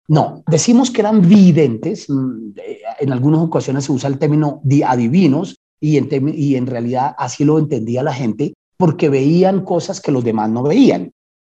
No, 0.08 0.42
decimos 0.48 0.90
que 0.90 1.02
eran 1.02 1.20
videntes, 1.20 2.10
mm, 2.10 2.54
en 2.98 3.12
algunas 3.12 3.40
ocasiones 3.40 3.84
se 3.84 3.92
usa 3.92 4.08
el 4.08 4.18
término 4.18 4.60
adivinos 4.84 5.54
y 5.80 5.98
en, 5.98 6.34
y 6.34 6.56
en 6.56 6.66
realidad 6.66 7.14
así 7.16 7.44
lo 7.44 7.60
entendía 7.60 8.02
la 8.02 8.12
gente 8.12 8.54
porque 8.76 9.08
veían 9.08 9.64
cosas 9.64 10.00
que 10.00 10.10
los 10.10 10.24
demás 10.24 10.50
no 10.50 10.64
veían. 10.64 11.12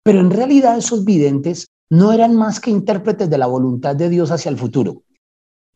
Pero 0.03 0.19
en 0.19 0.31
realidad 0.31 0.77
esos 0.77 1.05
videntes 1.05 1.67
no 1.89 2.11
eran 2.11 2.35
más 2.35 2.59
que 2.59 2.71
intérpretes 2.71 3.29
de 3.29 3.37
la 3.37 3.47
voluntad 3.47 3.95
de 3.95 4.09
Dios 4.09 4.31
hacia 4.31 4.49
el 4.49 4.57
futuro. 4.57 5.03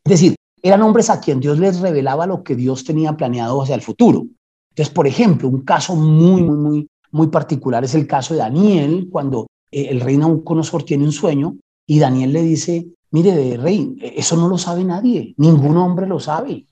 Es 0.04 0.12
decir, 0.12 0.36
eran 0.62 0.82
hombres 0.82 1.10
a 1.10 1.20
quien 1.20 1.40
Dios 1.40 1.60
les 1.60 1.80
revelaba 1.80 2.28
lo 2.28 2.44
que 2.44 2.56
Dios 2.56 2.84
tenía 2.84 3.18
planeado 3.18 3.62
hacia 3.62 3.76
el 3.76 3.82
futuro. 3.82 4.26
Entonces, 4.70 4.94
por 4.94 5.08
ejemplo, 5.08 5.50
un 5.50 5.62
caso 5.62 5.96
muy, 5.96 6.42
muy, 6.42 6.56
muy, 6.56 6.88
muy 7.12 7.28
particular 7.28 7.84
es 7.84 7.96
el 7.96 8.08
caso 8.08 8.34
de 8.34 8.40
Daniel, 8.40 9.08
cuando 9.12 9.48
eh, 9.72 9.88
el 9.90 10.02
rey 10.02 10.18
Nabucodonosor 10.18 10.84
tiene 10.84 11.04
un 11.04 11.12
sueño 11.12 11.58
y 11.86 12.00
Daniel 12.00 12.34
le 12.34 12.42
dice, 12.42 12.88
mire, 13.12 13.58
rey, 13.58 13.96
eso 14.02 14.36
no 14.38 14.48
lo 14.48 14.58
sabe 14.58 14.84
nadie, 14.84 15.34
ningún 15.38 15.78
hombre 15.78 16.08
lo 16.08 16.20
sabe, 16.20 16.66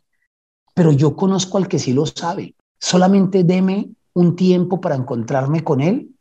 pero 0.73 0.91
yo 0.91 1.15
conozco 1.15 1.57
al 1.57 1.67
que 1.67 1.79
sí 1.79 1.93
lo 1.93 2.05
sabe. 2.05 2.55
Solamente 2.79 3.43
deme 3.43 3.91
un 4.13 4.35
tiempo 4.35 4.81
para 4.81 4.95
encontrarme 4.95 5.63
con 5.63 5.81
él, 5.81 6.15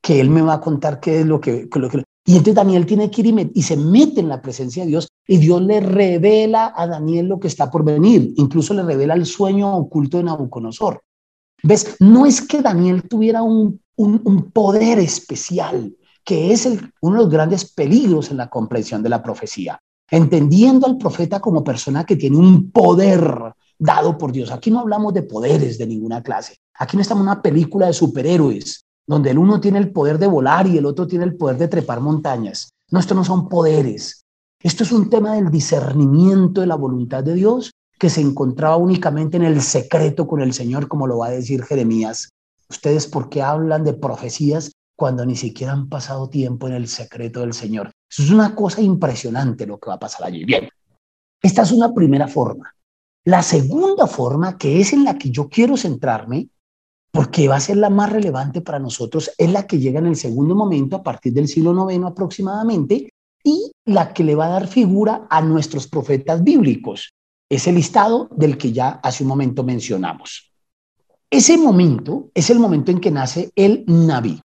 que 0.00 0.20
él 0.20 0.30
me 0.30 0.42
va 0.42 0.54
a 0.54 0.60
contar 0.60 1.00
qué 1.00 1.20
es. 1.20 1.26
Lo 1.26 1.40
que 1.40 1.68
y 2.26 2.32
entonces 2.32 2.54
Daniel 2.54 2.86
tiene 2.86 3.10
que 3.10 3.20
ir 3.20 3.50
y, 3.52 3.62
se 3.62 3.76
mete 3.76 4.20
en 4.20 4.28
la 4.28 4.40
presencia 4.40 4.82
de 4.82 4.88
Dios 4.88 5.08
y 5.26 5.36
Dios 5.36 5.60
le 5.60 5.80
revela 5.80 6.72
a 6.74 6.86
Daniel 6.86 7.26
lo 7.26 7.38
que 7.38 7.48
está 7.48 7.70
por 7.70 7.84
venir, 7.84 8.32
incluso 8.36 8.72
le 8.72 8.82
revela 8.82 9.14
el 9.14 9.26
sueño 9.26 9.76
oculto 9.76 10.16
de 10.16 10.24
Nabucodonosor. 10.24 11.02
¿Ves? 11.62 11.96
No 12.00 12.24
es 12.24 12.40
que 12.40 12.62
Daniel 12.62 13.06
tuviera 13.08 13.42
un, 13.42 13.80
un, 13.96 14.50
poder 14.52 14.98
especial, 14.98 15.94
que 16.24 16.52
es 16.52 16.66
uno 17.00 17.16
de 17.16 17.22
los 17.24 17.30
grandes 17.30 17.72
peligros 17.72 18.30
en 18.30 18.38
la 18.38 18.48
comprensión 18.48 19.02
de 19.02 19.08
la 19.10 19.22
profecía. 19.22 19.78
Entendiendo 20.10 20.86
al 20.86 20.98
profeta 20.98 21.40
como 21.40 21.64
persona 21.64 22.04
que 22.04 22.16
tiene 22.16 22.36
un 22.36 22.70
poder 22.70 23.54
dado 23.78 24.16
por 24.16 24.32
Dios. 24.32 24.50
Aquí 24.50 24.70
no 24.70 24.80
hablamos 24.80 25.12
de 25.14 25.22
poderes 25.22 25.78
de 25.78 25.86
ninguna 25.86 26.22
clase. 26.22 26.56
Aquí 26.74 26.96
no 26.96 27.02
estamos 27.02 27.22
en 27.22 27.30
una 27.30 27.42
película 27.42 27.86
de 27.86 27.92
superhéroes 27.92 28.83
donde 29.06 29.30
el 29.30 29.38
uno 29.38 29.60
tiene 29.60 29.78
el 29.78 29.92
poder 29.92 30.18
de 30.18 30.26
volar 30.26 30.66
y 30.66 30.78
el 30.78 30.86
otro 30.86 31.06
tiene 31.06 31.24
el 31.24 31.36
poder 31.36 31.58
de 31.58 31.68
trepar 31.68 32.00
montañas. 32.00 32.70
No, 32.90 33.00
esto 33.00 33.14
no 33.14 33.24
son 33.24 33.48
poderes. 33.48 34.24
Esto 34.60 34.84
es 34.84 34.92
un 34.92 35.10
tema 35.10 35.34
del 35.34 35.50
discernimiento 35.50 36.60
de 36.62 36.66
la 36.66 36.76
voluntad 36.76 37.22
de 37.22 37.34
Dios 37.34 37.72
que 37.98 38.10
se 38.10 38.20
encontraba 38.20 38.76
únicamente 38.76 39.36
en 39.36 39.44
el 39.44 39.60
secreto 39.60 40.26
con 40.26 40.40
el 40.40 40.52
Señor, 40.52 40.88
como 40.88 41.06
lo 41.06 41.18
va 41.18 41.26
a 41.26 41.30
decir 41.30 41.62
Jeremías. 41.62 42.30
Ustedes, 42.68 43.06
¿por 43.06 43.28
qué 43.28 43.42
hablan 43.42 43.84
de 43.84 43.94
profecías 43.94 44.72
cuando 44.96 45.24
ni 45.26 45.36
siquiera 45.36 45.72
han 45.72 45.88
pasado 45.88 46.28
tiempo 46.28 46.66
en 46.66 46.74
el 46.74 46.88
secreto 46.88 47.40
del 47.40 47.52
Señor? 47.52 47.90
Es 48.10 48.30
una 48.30 48.54
cosa 48.54 48.80
impresionante 48.80 49.66
lo 49.66 49.78
que 49.78 49.88
va 49.88 49.94
a 49.94 50.00
pasar 50.00 50.26
allí. 50.26 50.44
Bien, 50.44 50.68
esta 51.42 51.62
es 51.62 51.72
una 51.72 51.92
primera 51.92 52.26
forma. 52.26 52.74
La 53.24 53.42
segunda 53.42 54.06
forma, 54.06 54.56
que 54.58 54.80
es 54.80 54.92
en 54.92 55.04
la 55.04 55.16
que 55.16 55.30
yo 55.30 55.48
quiero 55.48 55.76
centrarme, 55.76 56.48
porque 57.14 57.46
va 57.46 57.54
a 57.54 57.60
ser 57.60 57.76
la 57.76 57.90
más 57.90 58.10
relevante 58.10 58.60
para 58.60 58.80
nosotros, 58.80 59.30
es 59.38 59.48
la 59.52 59.68
que 59.68 59.78
llega 59.78 60.00
en 60.00 60.06
el 60.06 60.16
segundo 60.16 60.56
momento, 60.56 60.96
a 60.96 61.02
partir 61.04 61.32
del 61.32 61.46
siglo 61.46 61.88
IX 61.88 62.06
aproximadamente, 62.06 63.08
y 63.44 63.70
la 63.84 64.12
que 64.12 64.24
le 64.24 64.34
va 64.34 64.46
a 64.46 64.48
dar 64.58 64.66
figura 64.66 65.24
a 65.30 65.40
nuestros 65.40 65.86
profetas 65.86 66.42
bíblicos, 66.42 67.14
ese 67.48 67.70
listado 67.70 68.28
del 68.34 68.58
que 68.58 68.72
ya 68.72 68.98
hace 69.00 69.22
un 69.22 69.28
momento 69.28 69.62
mencionamos. 69.62 70.50
Ese 71.30 71.56
momento 71.56 72.30
es 72.34 72.50
el 72.50 72.58
momento 72.58 72.90
en 72.90 72.98
que 72.98 73.12
nace 73.12 73.52
el 73.54 73.84
Naví. 73.86 74.40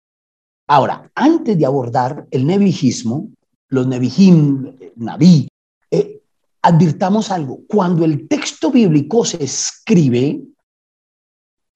Ahora, 0.66 1.10
antes 1.14 1.56
de 1.56 1.64
abordar 1.64 2.26
el 2.30 2.46
nebijismo, 2.46 3.30
los 3.70 3.86
nebijim, 3.86 4.76
Naví, 4.96 5.48
eh, 5.90 6.20
advirtamos 6.60 7.30
algo. 7.30 7.60
Cuando 7.66 8.04
el 8.04 8.28
texto 8.28 8.70
bíblico 8.70 9.24
se 9.24 9.42
escribe, 9.42 10.42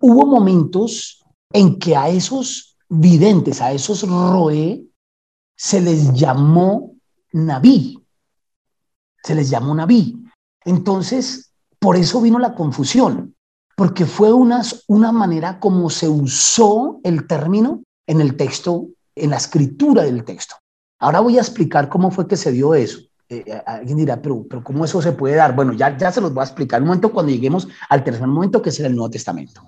hubo 0.03 0.27
momentos 0.27 1.25
en 1.53 1.79
que 1.79 1.97
a 1.97 2.09
esos 2.09 2.77
videntes, 2.89 3.63
a 3.63 3.73
esos 3.73 4.07
roe, 4.07 4.85
se 5.57 5.81
les 5.81 6.13
llamó 6.13 6.95
Naví. 7.33 7.99
Se 9.23 9.35
les 9.35 9.49
llamó 9.49 9.75
Naví. 9.75 10.23
Entonces, 10.65 11.53
por 11.79 11.97
eso 11.97 12.21
vino 12.21 12.39
la 12.39 12.55
confusión, 12.55 13.35
porque 13.77 14.05
fue 14.05 14.33
una, 14.33 14.63
una 14.89 15.13
manera 15.13 15.61
como 15.61 15.89
se 15.89 16.09
usó 16.09 17.01
el 17.05 17.27
término 17.27 17.83
en 18.07 18.21
el 18.21 18.37
texto, 18.37 18.89
en 19.15 19.31
la 19.31 19.37
escritura 19.37 20.03
del 20.03 20.25
texto. 20.25 20.57
Ahora 20.99 21.21
voy 21.21 21.39
a 21.39 21.43
explicar 21.43 21.89
cómo 21.89 22.11
fue 22.11 22.27
que 22.27 22.37
se 22.37 22.53
dio 22.53 22.75
eso. 22.75 22.99
Eh, 23.29 23.45
eh, 23.47 23.63
alguien 23.67 23.99
dirá, 23.99 24.21
pero, 24.21 24.45
pero 24.49 24.63
¿cómo 24.63 24.85
eso 24.85 25.01
se 25.01 25.13
puede 25.13 25.37
dar? 25.37 25.55
Bueno, 25.55 25.73
ya, 25.73 25.97
ya 25.97 26.13
se 26.13 26.21
los 26.21 26.35
voy 26.35 26.43
a 26.43 26.45
explicar 26.45 26.81
un 26.81 26.89
momento 26.89 27.13
cuando 27.13 27.33
lleguemos 27.33 27.69
al 27.89 28.05
tercer 28.05 28.27
momento, 28.27 28.61
que 28.61 28.71
es 28.71 28.81
el 28.81 28.95
Nuevo 28.95 29.11
Testamento. 29.11 29.63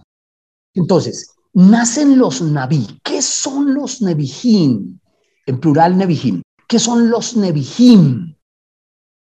Entonces, 0.74 1.34
nacen 1.52 2.18
los 2.18 2.42
Naví. 2.42 2.98
¿Qué 3.02 3.22
son 3.22 3.74
los 3.74 4.02
Nebijim? 4.02 4.98
En 5.46 5.60
plural, 5.60 5.96
Nebijim. 5.96 6.42
¿Qué 6.68 6.78
son 6.78 7.10
los 7.10 7.36
Nebijim? 7.36 8.34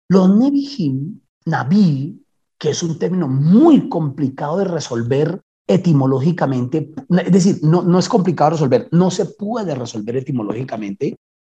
Los 0.09 0.35
Nebijim 0.35 1.19
Naví, 1.45 2.25
que 2.57 2.69
es 2.69 2.81
un 2.83 2.97
término 2.97 3.27
muy 3.27 3.89
complicado 3.89 4.57
de 4.57 4.65
resolver 4.65 5.41
etimológicamente, 5.67 6.93
es 7.09 7.31
decir, 7.31 7.59
no, 7.63 7.83
no 7.83 7.99
es 7.99 8.09
complicado 8.09 8.51
resolver, 8.51 8.89
no 8.91 9.11
se 9.11 9.25
puede 9.25 9.75
resolver 9.75 10.17
etimológicamente, 10.17 11.15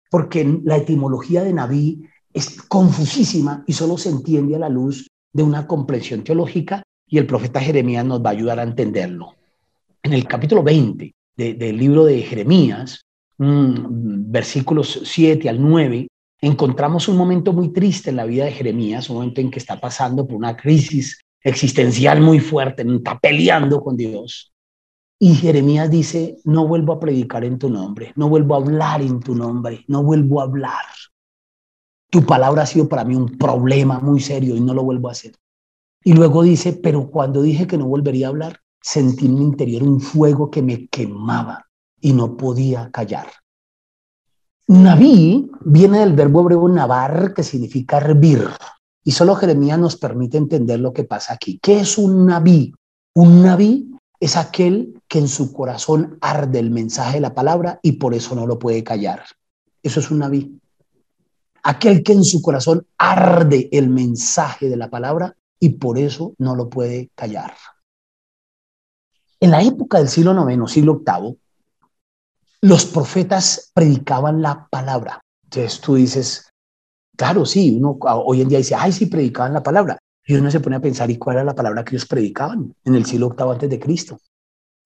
porque 0.09 0.59
la 0.63 0.77
etimología 0.77 1.43
de 1.43 1.53
Naví 1.53 2.03
es 2.33 2.61
confusísima 2.63 3.63
y 3.67 3.73
solo 3.73 3.97
se 3.97 4.09
entiende 4.09 4.55
a 4.55 4.59
la 4.59 4.69
luz 4.69 5.07
de 5.33 5.43
una 5.43 5.67
comprensión 5.67 6.23
teológica 6.23 6.83
y 7.07 7.17
el 7.17 7.27
profeta 7.27 7.59
Jeremías 7.59 8.05
nos 8.05 8.23
va 8.23 8.29
a 8.29 8.33
ayudar 8.33 8.59
a 8.59 8.63
entenderlo. 8.63 9.36
En 10.07 10.13
el 10.13 10.25
capítulo 10.25 10.63
20 10.63 11.13
del 11.35 11.77
libro 11.77 12.05
de 12.05 12.21
Jeremías, 12.21 13.05
mm, 13.39 14.31
versículos 14.31 15.01
7 15.03 15.49
al 15.49 15.61
9, 15.61 16.07
encontramos 16.39 17.09
un 17.09 17.17
momento 17.17 17.51
muy 17.51 17.73
triste 17.73 18.11
en 18.11 18.15
la 18.15 18.23
vida 18.23 18.45
de 18.45 18.53
Jeremías, 18.53 19.09
un 19.09 19.17
momento 19.17 19.41
en 19.41 19.51
que 19.51 19.59
está 19.59 19.81
pasando 19.81 20.25
por 20.25 20.37
una 20.37 20.55
crisis 20.55 21.19
existencial 21.41 22.21
muy 22.21 22.39
fuerte, 22.39 22.85
está 22.87 23.19
peleando 23.19 23.81
con 23.81 23.97
Dios. 23.97 24.53
Y 25.19 25.35
Jeremías 25.35 25.91
dice, 25.91 26.37
no 26.45 26.65
vuelvo 26.65 26.93
a 26.93 27.01
predicar 27.01 27.43
en 27.43 27.59
tu 27.59 27.69
nombre, 27.69 28.13
no 28.15 28.29
vuelvo 28.29 28.55
a 28.55 28.59
hablar 28.59 29.01
en 29.01 29.19
tu 29.19 29.35
nombre, 29.35 29.83
no 29.89 30.03
vuelvo 30.03 30.39
a 30.39 30.45
hablar. 30.45 30.85
Tu 32.09 32.25
palabra 32.25 32.63
ha 32.63 32.65
sido 32.65 32.87
para 32.87 33.03
mí 33.03 33.13
un 33.13 33.37
problema 33.37 33.99
muy 33.99 34.21
serio 34.21 34.55
y 34.55 34.61
no 34.61 34.73
lo 34.73 34.85
vuelvo 34.85 35.09
a 35.09 35.11
hacer. 35.11 35.33
Y 36.01 36.13
luego 36.13 36.43
dice, 36.43 36.71
pero 36.71 37.09
cuando 37.09 37.41
dije 37.41 37.67
que 37.67 37.77
no 37.77 37.87
volvería 37.87 38.27
a 38.27 38.29
hablar, 38.29 38.61
sentí 38.87 39.25
en 39.25 39.35
mi 39.35 39.41
interior 39.41 39.83
un 39.83 39.99
fuego 39.99 40.49
que 40.49 40.61
me 40.61 40.87
quemaba 40.87 41.67
y 41.99 42.13
no 42.13 42.37
podía 42.37 42.89
callar. 42.89 43.27
Naví 44.67 45.51
viene 45.65 45.99
del 45.99 46.13
verbo 46.13 46.41
hebreo 46.41 46.69
navar, 46.69 47.33
que 47.33 47.43
significa 47.43 47.97
hervir. 47.97 48.47
Y 49.03 49.11
solo 49.11 49.35
Jeremías 49.35 49.77
nos 49.77 49.97
permite 49.97 50.37
entender 50.37 50.79
lo 50.79 50.93
que 50.93 51.03
pasa 51.03 51.33
aquí. 51.33 51.59
¿Qué 51.61 51.81
es 51.81 51.97
un 51.97 52.27
naví? 52.27 52.73
Un 53.13 53.43
naví 53.43 53.91
es 54.21 54.37
aquel 54.37 55.01
que 55.09 55.19
en 55.19 55.27
su 55.27 55.51
corazón 55.51 56.17
arde 56.21 56.59
el 56.59 56.71
mensaje 56.71 57.15
de 57.15 57.21
la 57.21 57.33
palabra 57.33 57.81
y 57.83 57.93
por 57.93 58.13
eso 58.13 58.35
no 58.35 58.47
lo 58.47 58.57
puede 58.57 58.85
callar. 58.85 59.23
Eso 59.83 59.99
es 59.99 60.09
un 60.11 60.19
naví. 60.19 60.61
Aquel 61.61 62.03
que 62.03 62.13
en 62.13 62.23
su 62.23 62.41
corazón 62.41 62.87
arde 62.97 63.67
el 63.73 63.89
mensaje 63.89 64.69
de 64.69 64.77
la 64.77 64.89
palabra 64.89 65.35
y 65.59 65.69
por 65.71 65.97
eso 65.97 66.35
no 66.37 66.55
lo 66.55 66.69
puede 66.69 67.09
callar. 67.15 67.53
En 69.39 69.51
la 69.51 69.61
época 69.61 69.99
del 69.99 70.07
siglo 70.07 70.49
IX, 70.49 70.71
siglo 70.71 71.03
VIII, 71.05 71.37
los 72.61 72.85
profetas 72.85 73.71
predicaban 73.73 74.41
la 74.41 74.67
palabra. 74.67 75.21
Entonces 75.43 75.79
tú 75.79 75.95
dices, 75.95 76.49
claro, 77.15 77.45
sí, 77.45 77.77
uno 77.77 77.97
hoy 78.01 78.41
en 78.41 78.49
día 78.49 78.57
dice, 78.57 78.75
ay, 78.75 78.91
sí, 78.91 79.05
predicaban 79.05 79.53
la 79.53 79.61
palabra. 79.61 79.99
Y 80.25 80.35
uno 80.35 80.49
se 80.51 80.59
pone 80.59 80.75
a 80.75 80.81
pensar, 80.81 81.09
¿y 81.09 81.17
cuál 81.17 81.37
era 81.37 81.45
la 81.45 81.55
palabra 81.55 81.85
que 81.85 81.95
ellos 81.95 82.07
predicaban 82.07 82.73
en 82.83 82.95
el 82.95 83.05
siglo 83.05 83.29
VIII 83.29 83.51
antes 83.51 83.69
de 83.69 83.79
Cristo? 83.79 84.19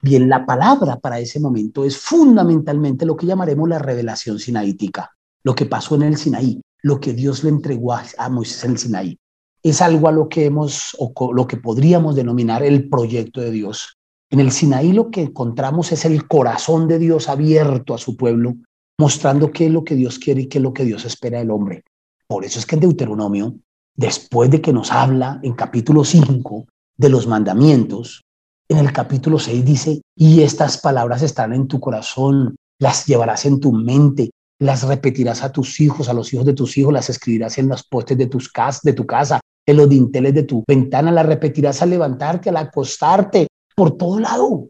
Bien, 0.01 0.27
la 0.27 0.45
palabra 0.45 0.99
para 0.99 1.19
ese 1.19 1.39
momento 1.39 1.85
es 1.85 1.97
fundamentalmente 1.97 3.05
lo 3.05 3.15
que 3.15 3.27
llamaremos 3.27 3.69
la 3.69 3.79
revelación 3.79 4.39
sinaítica, 4.39 5.11
lo 5.43 5.55
que 5.55 5.65
pasó 5.65 5.95
en 5.95 6.03
el 6.03 6.17
Sinaí, 6.17 6.61
lo 6.81 6.99
que 6.99 7.13
Dios 7.13 7.43
le 7.43 7.51
entregó 7.51 7.93
a 7.93 8.29
Moisés 8.29 8.63
en 8.65 8.71
el 8.71 8.77
Sinaí. 8.77 9.19
Es 9.63 9.81
algo 9.81 10.07
a 10.07 10.11
lo 10.11 10.27
que 10.27 10.45
hemos, 10.45 10.95
o 10.99 11.33
lo 11.33 11.47
que 11.47 11.57
podríamos 11.57 12.15
denominar 12.15 12.63
el 12.63 12.89
proyecto 12.89 13.41
de 13.41 13.51
Dios. 13.51 13.97
En 14.31 14.39
el 14.39 14.51
Sinaí 14.51 14.93
lo 14.93 15.11
que 15.11 15.21
encontramos 15.21 15.91
es 15.91 16.05
el 16.05 16.25
corazón 16.25 16.87
de 16.87 16.99
Dios 16.99 17.27
abierto 17.27 17.93
a 17.93 17.97
su 17.97 18.15
pueblo 18.15 18.55
mostrando 18.97 19.51
qué 19.51 19.65
es 19.65 19.71
lo 19.71 19.83
que 19.83 19.95
Dios 19.95 20.19
quiere 20.19 20.41
y 20.41 20.47
qué 20.47 20.59
es 20.59 20.61
lo 20.61 20.73
que 20.73 20.85
Dios 20.85 21.05
espera 21.05 21.39
del 21.39 21.51
hombre. 21.51 21.83
Por 22.27 22.45
eso 22.45 22.59
es 22.59 22.65
que 22.65 22.75
en 22.75 22.81
Deuteronomio, 22.81 23.55
después 23.95 24.49
de 24.49 24.61
que 24.61 24.71
nos 24.71 24.91
habla 24.91 25.39
en 25.43 25.53
capítulo 25.53 26.05
5 26.05 26.65
de 26.97 27.09
los 27.09 27.27
mandamientos, 27.27 28.23
en 28.69 28.77
el 28.77 28.93
capítulo 28.93 29.37
6 29.37 29.65
dice, 29.65 30.01
y 30.15 30.43
estas 30.43 30.77
palabras 30.77 31.23
están 31.23 31.51
en 31.51 31.67
tu 31.67 31.79
corazón, 31.79 32.55
las 32.79 33.05
llevarás 33.05 33.45
en 33.45 33.59
tu 33.59 33.73
mente, 33.73 34.29
las 34.59 34.83
repetirás 34.83 35.43
a 35.43 35.51
tus 35.51 35.81
hijos, 35.81 36.07
a 36.07 36.13
los 36.13 36.31
hijos 36.33 36.45
de 36.45 36.53
tus 36.53 36.77
hijos, 36.77 36.93
las 36.93 37.09
escribirás 37.09 37.57
en 37.57 37.67
los 37.67 37.83
postes 37.83 38.17
de, 38.17 38.27
tus 38.27 38.49
cas 38.49 38.81
de 38.81 38.93
tu 38.93 39.05
casa, 39.05 39.41
en 39.65 39.77
los 39.77 39.89
dinteles 39.89 40.33
de 40.35 40.43
tu 40.43 40.63
ventana, 40.67 41.11
las 41.11 41.25
repetirás 41.25 41.81
al 41.81 41.89
levantarte, 41.89 42.49
al 42.49 42.57
acostarte, 42.57 43.47
por 43.75 43.97
todo 43.97 44.19
lado, 44.19 44.67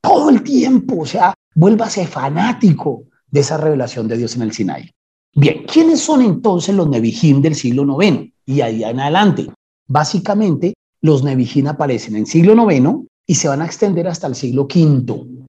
todo 0.00 0.30
el 0.30 0.42
tiempo. 0.42 1.00
O 1.02 1.06
sea, 1.06 1.34
vuélvase 1.54 2.06
fanático 2.06 3.04
de 3.30 3.40
esa 3.40 3.56
revelación 3.56 4.08
de 4.08 4.16
Dios 4.16 4.36
en 4.36 4.42
el 4.42 4.52
Sinai. 4.52 4.90
Bien, 5.34 5.64
¿quiénes 5.64 6.00
son 6.00 6.22
entonces 6.22 6.74
los 6.74 6.88
Nevijim 6.88 7.40
del 7.40 7.54
siglo 7.54 7.86
IX 8.00 8.32
y 8.46 8.60
ahí 8.62 8.82
en 8.82 9.00
adelante? 9.00 9.46
Básicamente, 9.86 10.74
los 11.00 11.22
Nevijim 11.22 11.68
aparecen 11.68 12.16
en 12.16 12.26
siglo 12.26 12.70
IX 12.70 13.06
y 13.26 13.34
se 13.36 13.48
van 13.48 13.62
a 13.62 13.66
extender 13.66 14.08
hasta 14.08 14.26
el 14.26 14.34
siglo 14.34 14.62
V. 14.62 15.46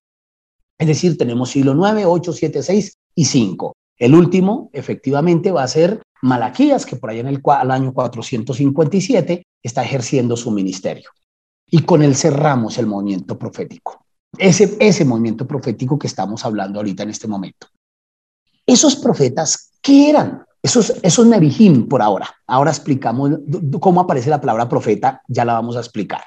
Es 0.78 0.88
decir, 0.88 1.18
tenemos 1.18 1.50
siglo 1.50 1.74
IX, 1.74 2.06
8, 2.06 2.34
7, 2.34 2.63
6 2.63 2.94
y 3.16 3.25
5. 3.25 3.74
El 3.98 4.16
último, 4.16 4.70
efectivamente, 4.74 5.51
va 5.51 5.63
a 5.63 5.68
ser 5.68 6.01
Malaquías, 6.22 6.86
que 6.86 6.96
por 6.96 7.10
ahí 7.10 7.20
en 7.20 7.28
el 7.28 7.42
año 7.46 7.94
457 7.94 9.44
está 9.63 9.84
ejerciendo 9.84 10.38
su 10.38 10.51
ministerio. 10.51 11.10
Y 11.72 11.82
con 11.84 12.04
él 12.04 12.16
cerramos 12.16 12.78
el 12.78 12.86
movimiento 12.86 13.40
profético. 13.40 14.06
Ese, 14.38 14.78
ese 14.80 15.06
movimiento 15.06 15.48
profético 15.48 15.98
que 15.98 16.08
estamos 16.08 16.46
hablando 16.46 16.80
ahorita 16.80 17.04
en 17.04 17.10
este 17.10 17.28
momento. 17.28 17.68
Esos 18.66 18.96
profetas, 18.98 19.72
¿qué 19.82 20.10
eran? 20.10 20.44
Esos, 20.62 20.94
esos 21.01 21.25
Nebihim 21.25 21.88
por 21.88 22.01
ahora. 22.01 22.30
Ahora 22.46 22.72
explicamos 22.72 23.32
cómo 23.80 24.01
aparece 24.01 24.30
la 24.30 24.40
palabra 24.40 24.70
profeta, 24.70 25.22
ya 25.28 25.44
la 25.46 25.54
vamos 25.54 25.75
a 25.75 25.80
explicar. 25.80 26.22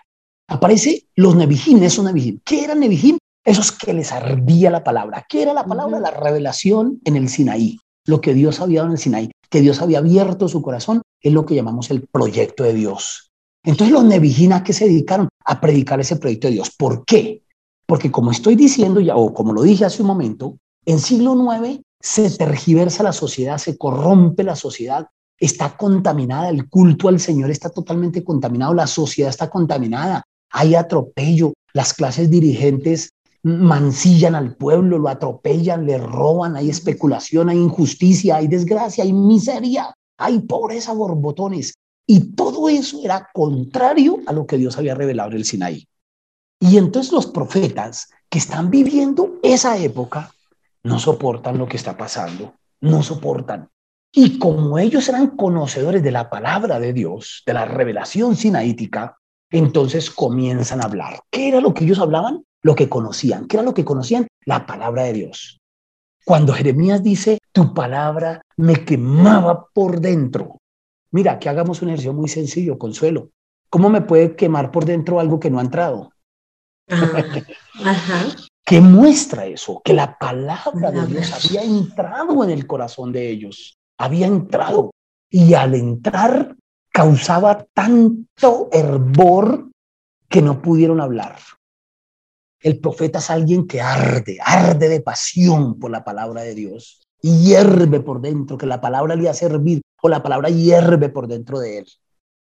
Aparece 0.49 1.07
los 1.15 1.37
Nebihim, 1.37 1.83
esos 1.83 2.05
Nebihim. 2.05 2.41
¿Qué 2.45 2.65
eran 2.65 2.81
Nebihim? 2.81 3.19
Esos 3.45 3.73
que 3.73 3.93
les 3.93 4.11
ardía 4.13 4.71
la 4.71 4.83
palabra. 4.83 5.25
¿Qué 5.29 5.43
era 5.43 5.53
la 5.53 5.65
palabra? 5.65 6.01
La 6.01 6.11
revelación 6.11 7.01
en 7.05 7.17
el 7.17 7.29
Sinaí. 7.29 7.79
Lo 8.07 8.21
que 8.21 8.35
Dios 8.35 8.61
había 8.61 8.81
dado 8.81 8.89
en 8.89 8.97
el 8.97 8.99
Sinaí, 8.99 9.31
que 9.49 9.61
Dios 9.61 9.81
había 9.81 9.99
abierto 9.99 10.49
su 10.49 10.61
corazón, 10.61 11.03
es 11.21 11.33
lo 11.33 11.47
que 11.47 11.55
llamamos 11.55 11.91
el 11.91 12.07
proyecto 12.07 12.65
de 12.65 12.75
Dios. 12.75 13.31
Entonces 13.63 13.93
los 13.93 14.05
Nebihim, 14.05 14.53
¿a 14.53 14.63
qué 14.63 14.73
se 14.73 14.87
dedicaron? 14.87 15.29
A 15.45 15.61
predicar 15.61 16.01
ese 16.01 16.17
proyecto 16.17 16.49
de 16.49 16.55
Dios. 16.55 16.71
¿Por 16.77 17.05
qué? 17.05 17.43
Porque 17.87 18.11
como 18.11 18.31
estoy 18.31 18.55
diciendo 18.55 19.01
ya, 19.01 19.17
o 19.17 19.35
como 19.35 19.53
lo 19.53 19.63
dije 19.63 19.85
hace 19.85 20.03
un 20.03 20.09
momento, 20.09 20.57
en 20.87 20.99
siglo 20.99 21.35
IX 21.35 21.81
se 22.01 22.31
tergiversa 22.31 23.03
la 23.03 23.13
sociedad, 23.13 23.59
se 23.59 23.77
corrompe 23.79 24.43
la 24.43 24.57
sociedad, 24.57 25.07
está 25.39 25.77
contaminada, 25.77 26.49
el 26.49 26.69
culto 26.69 27.09
al 27.09 27.21
Señor 27.21 27.51
está 27.51 27.71
totalmente 27.71 28.23
contaminado, 28.23 28.75
la 28.75 28.87
sociedad 28.87 29.31
está 29.31 29.51
contaminada, 29.51 30.23
hay 30.51 30.75
atropello, 30.75 31.53
las 31.73 31.93
clases 31.93 32.31
dirigentes 32.31 33.11
mancillan 33.43 34.35
al 34.35 34.57
pueblo, 34.57 34.99
lo 34.99 35.09
atropellan, 35.09 35.87
le 35.87 35.99
roban, 35.99 36.57
hay 36.57 36.71
especulación, 36.71 37.51
hay 37.51 37.59
injusticia, 37.59 38.37
hay 38.37 38.49
desgracia, 38.49 39.05
hay 39.05 39.13
miseria, 39.13 39.95
hay 40.17 40.41
pobreza, 40.41 40.95
borbotones. 40.95 41.75
Y 42.07 42.35
todo 42.35 42.69
eso 42.69 43.01
era 43.03 43.29
contrario 43.33 44.19
a 44.27 44.33
lo 44.33 44.47
que 44.47 44.59
Dios 44.59 44.77
había 44.77 44.95
revelado 44.95 45.31
en 45.31 45.37
el 45.37 45.45
Sinaí. 45.45 45.87
Y 46.61 46.79
entonces 46.79 47.13
los 47.13 47.27
profetas 47.27 48.11
que 48.29 48.39
están 48.39 48.71
viviendo 48.71 49.39
esa 49.43 49.77
época 49.79 50.33
no 50.83 50.99
soportan 50.99 51.59
lo 51.59 51.67
que 51.67 51.77
está 51.77 51.97
pasando, 51.97 52.55
no 52.81 53.03
soportan. 53.03 53.69
Y 54.13 54.39
como 54.39 54.79
ellos 54.79 55.09
eran 55.09 55.37
conocedores 55.37 56.03
de 56.03 56.13
la 56.13 56.31
palabra 56.31 56.79
de 56.79 56.93
Dios, 56.93 57.43
de 57.47 57.55
la 57.55 57.65
revelación 57.65 58.37
sinaítica, 58.37 59.17
entonces 59.51 60.11
comienzan 60.11 60.81
a 60.81 60.85
hablar. 60.85 61.21
¿Qué 61.31 61.49
era 61.49 61.61
lo 61.61 61.75
que 61.75 61.85
ellos 61.85 61.99
hablaban? 61.99 62.45
Lo 62.63 62.75
que 62.75 62.89
conocían. 62.89 63.47
¿Qué 63.47 63.57
era 63.57 63.65
lo 63.65 63.75
que 63.75 63.85
conocían? 63.85 64.27
La 64.45 64.67
palabra 64.67 65.05
de 65.05 65.15
Dios. 65.15 65.61
Cuando 66.25 66.53
Jeremías 66.53 67.03
dice, 67.03 67.39
tu 67.53 67.75
palabra 67.75 68.41
me 68.57 68.85
quemaba 68.85 69.67
por 69.73 70.01
dentro. 70.01 70.59
Mira, 71.15 71.39
que 71.39 71.49
hagamos 71.49 71.81
un 71.81 71.91
ejercicio 71.91 72.13
muy 72.13 72.29
sencillo, 72.29 72.77
Consuelo. 72.77 73.31
¿Cómo 73.71 73.89
me 73.89 74.01
puede 74.01 74.35
quemar 74.35 74.73
por 74.73 74.85
dentro 74.85 75.21
algo 75.21 75.39
que 75.39 75.49
no 75.49 75.61
ha 75.61 75.63
entrado? 75.63 76.11
¿Qué 78.67 78.81
muestra 78.81 79.47
eso? 79.47 79.81
Que 79.85 79.93
la 79.93 80.19
palabra 80.19 80.91
de 80.91 81.07
Dios 81.07 81.33
había 81.33 81.63
entrado 81.63 82.43
en 82.43 82.51
el 82.51 82.67
corazón 82.67 83.13
de 83.13 83.31
ellos, 83.31 83.79
había 83.97 84.27
entrado 84.27 84.91
y 85.31 85.55
al 85.55 85.77
entrar 85.77 86.57
causaba 86.91 87.65
tanto 87.73 88.69
hervor 88.73 89.71
que 90.29 90.43
no 90.43 90.61
pudieron 90.61 91.01
hablar. 91.01 91.37
El 92.59 92.81
profeta 92.81 93.21
es 93.21 93.31
alguien 93.31 93.69
que 93.69 93.81
arde, 93.81 94.39
arde 94.45 94.89
de 94.89 95.01
pasión 95.01 95.79
por 95.79 95.93
la 95.93 96.03
palabra 96.03 96.43
de 96.43 96.57
Dios 96.57 97.04
hierve 97.31 98.01
por 98.01 98.21
dentro, 98.21 98.59
que 98.59 98.67
la 98.67 98.81
palabra 98.81 99.17
le 99.17 99.29
hace 99.29 99.47
hervir 99.47 99.83
o 100.03 100.09
la 100.09 100.23
palabra 100.23 100.51
hierve 100.51 101.09
por 101.09 101.27
dentro 101.27 101.59
de 101.59 101.79
él. 101.79 101.87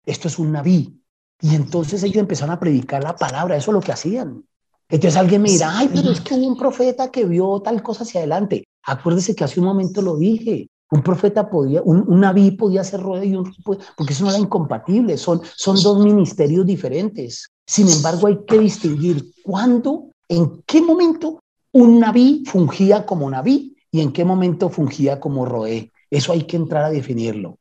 Esto 0.04 0.28
es 0.28 0.38
un 0.38 0.52
naví, 0.52 1.02
y 1.42 1.56
entonces 1.56 2.02
ellos 2.04 2.18
empezaron 2.18 2.54
a 2.54 2.60
predicar 2.60 3.02
la 3.02 3.16
palabra, 3.16 3.56
eso 3.56 3.72
es 3.72 3.74
lo 3.74 3.80
que 3.80 3.92
hacían. 3.92 4.44
Entonces 4.88 5.18
alguien 5.18 5.42
me 5.42 5.50
dirá, 5.50 5.76
ay, 5.76 5.90
pero 5.92 6.10
es 6.10 6.20
que 6.20 6.34
hubo 6.34 6.46
un 6.46 6.56
profeta 6.56 7.10
que 7.10 7.24
vio 7.24 7.60
tal 7.60 7.82
cosa 7.82 8.04
hacia 8.04 8.20
adelante. 8.20 8.64
Acuérdese 8.84 9.34
que 9.34 9.42
hace 9.42 9.58
un 9.58 9.66
momento 9.66 10.00
lo 10.00 10.16
dije. 10.16 10.68
Un 10.90 11.02
profeta 11.02 11.48
podía, 11.48 11.82
un, 11.82 12.04
un 12.06 12.20
naví 12.20 12.52
podía 12.52 12.84
ser 12.84 13.00
rodeo 13.00 13.24
y 13.24 13.34
un 13.34 13.52
porque 13.96 14.12
eso 14.12 14.24
no 14.24 14.30
era 14.30 14.38
incompatible, 14.38 15.16
son, 15.16 15.40
son 15.56 15.82
dos 15.82 16.04
ministerios 16.04 16.66
diferentes. 16.66 17.48
Sin 17.66 17.88
embargo, 17.88 18.26
hay 18.26 18.44
que 18.46 18.58
distinguir 18.58 19.32
cuándo, 19.42 20.10
en 20.28 20.62
qué 20.66 20.82
momento 20.82 21.40
un 21.72 21.98
naví 21.98 22.44
fungía 22.46 23.06
como 23.06 23.30
naví 23.30 23.71
y 23.92 24.00
en 24.00 24.12
qué 24.12 24.24
momento 24.24 24.70
fungía 24.70 25.20
como 25.20 25.44
roé. 25.44 25.92
Eso 26.10 26.32
hay 26.32 26.44
que 26.44 26.56
entrar 26.56 26.84
a 26.84 26.90
definirlo. 26.90 27.58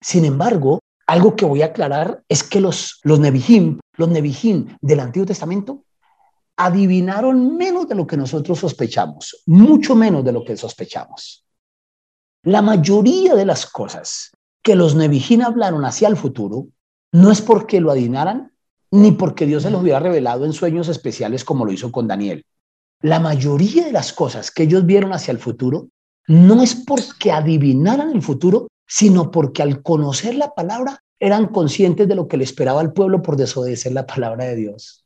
Sin 0.00 0.24
embargo, 0.24 0.80
algo 1.06 1.36
que 1.36 1.44
voy 1.44 1.62
a 1.62 1.66
aclarar 1.66 2.24
es 2.28 2.42
que 2.42 2.60
los, 2.60 3.00
los 3.04 3.20
los 3.20 4.08
Nevihim 4.08 4.76
del 4.80 5.00
Antiguo 5.00 5.26
Testamento, 5.26 5.84
adivinaron 6.56 7.56
menos 7.56 7.88
de 7.88 7.94
lo 7.94 8.06
que 8.06 8.16
nosotros 8.16 8.58
sospechamos, 8.58 9.42
mucho 9.46 9.94
menos 9.94 10.24
de 10.24 10.32
lo 10.32 10.44
que 10.44 10.56
sospechamos. 10.56 11.44
La 12.44 12.62
mayoría 12.62 13.34
de 13.34 13.44
las 13.44 13.66
cosas 13.66 14.30
que 14.62 14.76
los 14.76 14.94
Nevihim 14.94 15.42
hablaron 15.42 15.84
hacia 15.84 16.08
el 16.08 16.16
futuro 16.16 16.68
no 17.12 17.30
es 17.30 17.40
porque 17.42 17.80
lo 17.80 17.90
adivinaran, 17.90 18.52
ni 18.90 19.12
porque 19.12 19.46
Dios 19.46 19.64
se 19.64 19.70
los 19.70 19.82
hubiera 19.82 20.00
revelado 20.00 20.44
en 20.44 20.52
sueños 20.52 20.88
especiales 20.88 21.44
como 21.44 21.64
lo 21.64 21.72
hizo 21.72 21.90
con 21.90 22.06
Daniel. 22.06 22.44
La 23.04 23.20
mayoría 23.20 23.84
de 23.84 23.92
las 23.92 24.14
cosas 24.14 24.50
que 24.50 24.62
ellos 24.62 24.86
vieron 24.86 25.12
hacia 25.12 25.30
el 25.30 25.38
futuro 25.38 25.88
no 26.26 26.62
es 26.62 26.74
porque 26.74 27.32
adivinaran 27.32 28.10
el 28.10 28.22
futuro, 28.22 28.68
sino 28.86 29.30
porque 29.30 29.60
al 29.62 29.82
conocer 29.82 30.36
la 30.36 30.54
palabra 30.54 31.00
eran 31.20 31.48
conscientes 31.48 32.08
de 32.08 32.14
lo 32.14 32.28
que 32.28 32.38
le 32.38 32.44
esperaba 32.44 32.80
al 32.80 32.94
pueblo 32.94 33.20
por 33.20 33.36
desobedecer 33.36 33.92
la 33.92 34.06
palabra 34.06 34.46
de 34.46 34.56
Dios. 34.56 35.04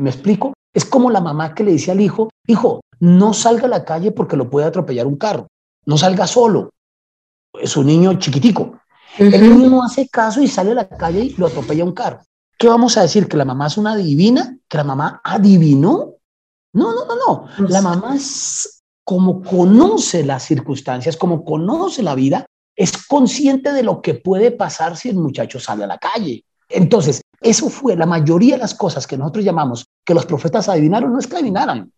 ¿Me 0.00 0.10
explico? 0.10 0.52
Es 0.74 0.84
como 0.84 1.12
la 1.12 1.20
mamá 1.20 1.54
que 1.54 1.62
le 1.62 1.70
dice 1.70 1.92
al 1.92 2.00
hijo, 2.00 2.28
hijo, 2.48 2.80
no 2.98 3.34
salga 3.34 3.66
a 3.66 3.68
la 3.68 3.84
calle 3.84 4.10
porque 4.10 4.36
lo 4.36 4.50
puede 4.50 4.66
atropellar 4.66 5.06
un 5.06 5.16
carro, 5.16 5.46
no 5.86 5.96
salga 5.96 6.26
solo, 6.26 6.70
es 7.54 7.76
un 7.76 7.86
niño 7.86 8.18
chiquitico. 8.18 8.80
El 9.16 9.30
niño 9.30 9.70
no 9.70 9.84
hace 9.84 10.08
caso 10.08 10.42
y 10.42 10.48
sale 10.48 10.72
a 10.72 10.74
la 10.74 10.88
calle 10.88 11.20
y 11.20 11.34
lo 11.36 11.46
atropella 11.46 11.84
un 11.84 11.92
carro. 11.92 12.22
¿Qué 12.58 12.66
vamos 12.66 12.96
a 12.96 13.02
decir? 13.02 13.28
¿Que 13.28 13.36
la 13.36 13.44
mamá 13.44 13.68
es 13.68 13.76
una 13.76 13.94
divina? 13.94 14.58
¿Que 14.68 14.78
la 14.78 14.84
mamá 14.84 15.20
adivinó? 15.22 16.11
No, 16.72 16.92
no, 16.92 17.04
no, 17.04 17.16
no. 17.16 17.68
La 17.68 17.82
mamá 17.82 18.16
es 18.16 18.82
como 19.04 19.42
conoce 19.42 20.24
las 20.24 20.44
circunstancias, 20.44 21.16
como 21.16 21.44
conoce 21.44 22.02
la 22.02 22.14
vida, 22.14 22.46
es 22.76 23.06
consciente 23.06 23.72
de 23.72 23.82
lo 23.82 24.00
que 24.00 24.14
puede 24.14 24.50
pasar 24.50 24.96
si 24.96 25.08
el 25.08 25.16
muchacho 25.16 25.60
sale 25.60 25.84
a 25.84 25.88
la 25.88 25.98
calle. 25.98 26.44
Entonces, 26.68 27.20
eso 27.40 27.68
fue 27.68 27.96
la 27.96 28.06
mayoría 28.06 28.54
de 28.54 28.62
las 28.62 28.74
cosas 28.74 29.06
que 29.06 29.18
nosotros 29.18 29.44
llamamos 29.44 29.84
que 30.04 30.14
los 30.14 30.26
profetas 30.26 30.68
adivinaron, 30.68 31.12
no 31.12 31.18
es 31.18 31.26
que 31.26 31.36
adivinaran, 31.36 31.92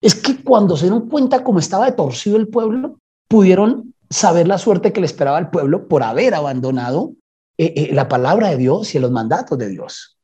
es 0.00 0.14
que 0.14 0.42
cuando 0.42 0.76
se 0.76 0.86
dieron 0.86 1.08
cuenta 1.08 1.44
cómo 1.44 1.58
estaba 1.58 1.86
de 1.86 1.92
torcido 1.92 2.36
el 2.36 2.48
pueblo, 2.48 2.98
pudieron 3.28 3.94
saber 4.08 4.48
la 4.48 4.58
suerte 4.58 4.92
que 4.92 5.00
le 5.00 5.06
esperaba 5.06 5.38
al 5.38 5.50
pueblo 5.50 5.86
por 5.86 6.02
haber 6.02 6.34
abandonado 6.34 7.12
eh, 7.56 7.72
eh, 7.76 7.94
la 7.94 8.08
palabra 8.08 8.48
de 8.48 8.56
Dios 8.56 8.94
y 8.94 8.98
los 8.98 9.10
mandatos 9.10 9.56
de 9.56 9.68
Dios. 9.68 10.16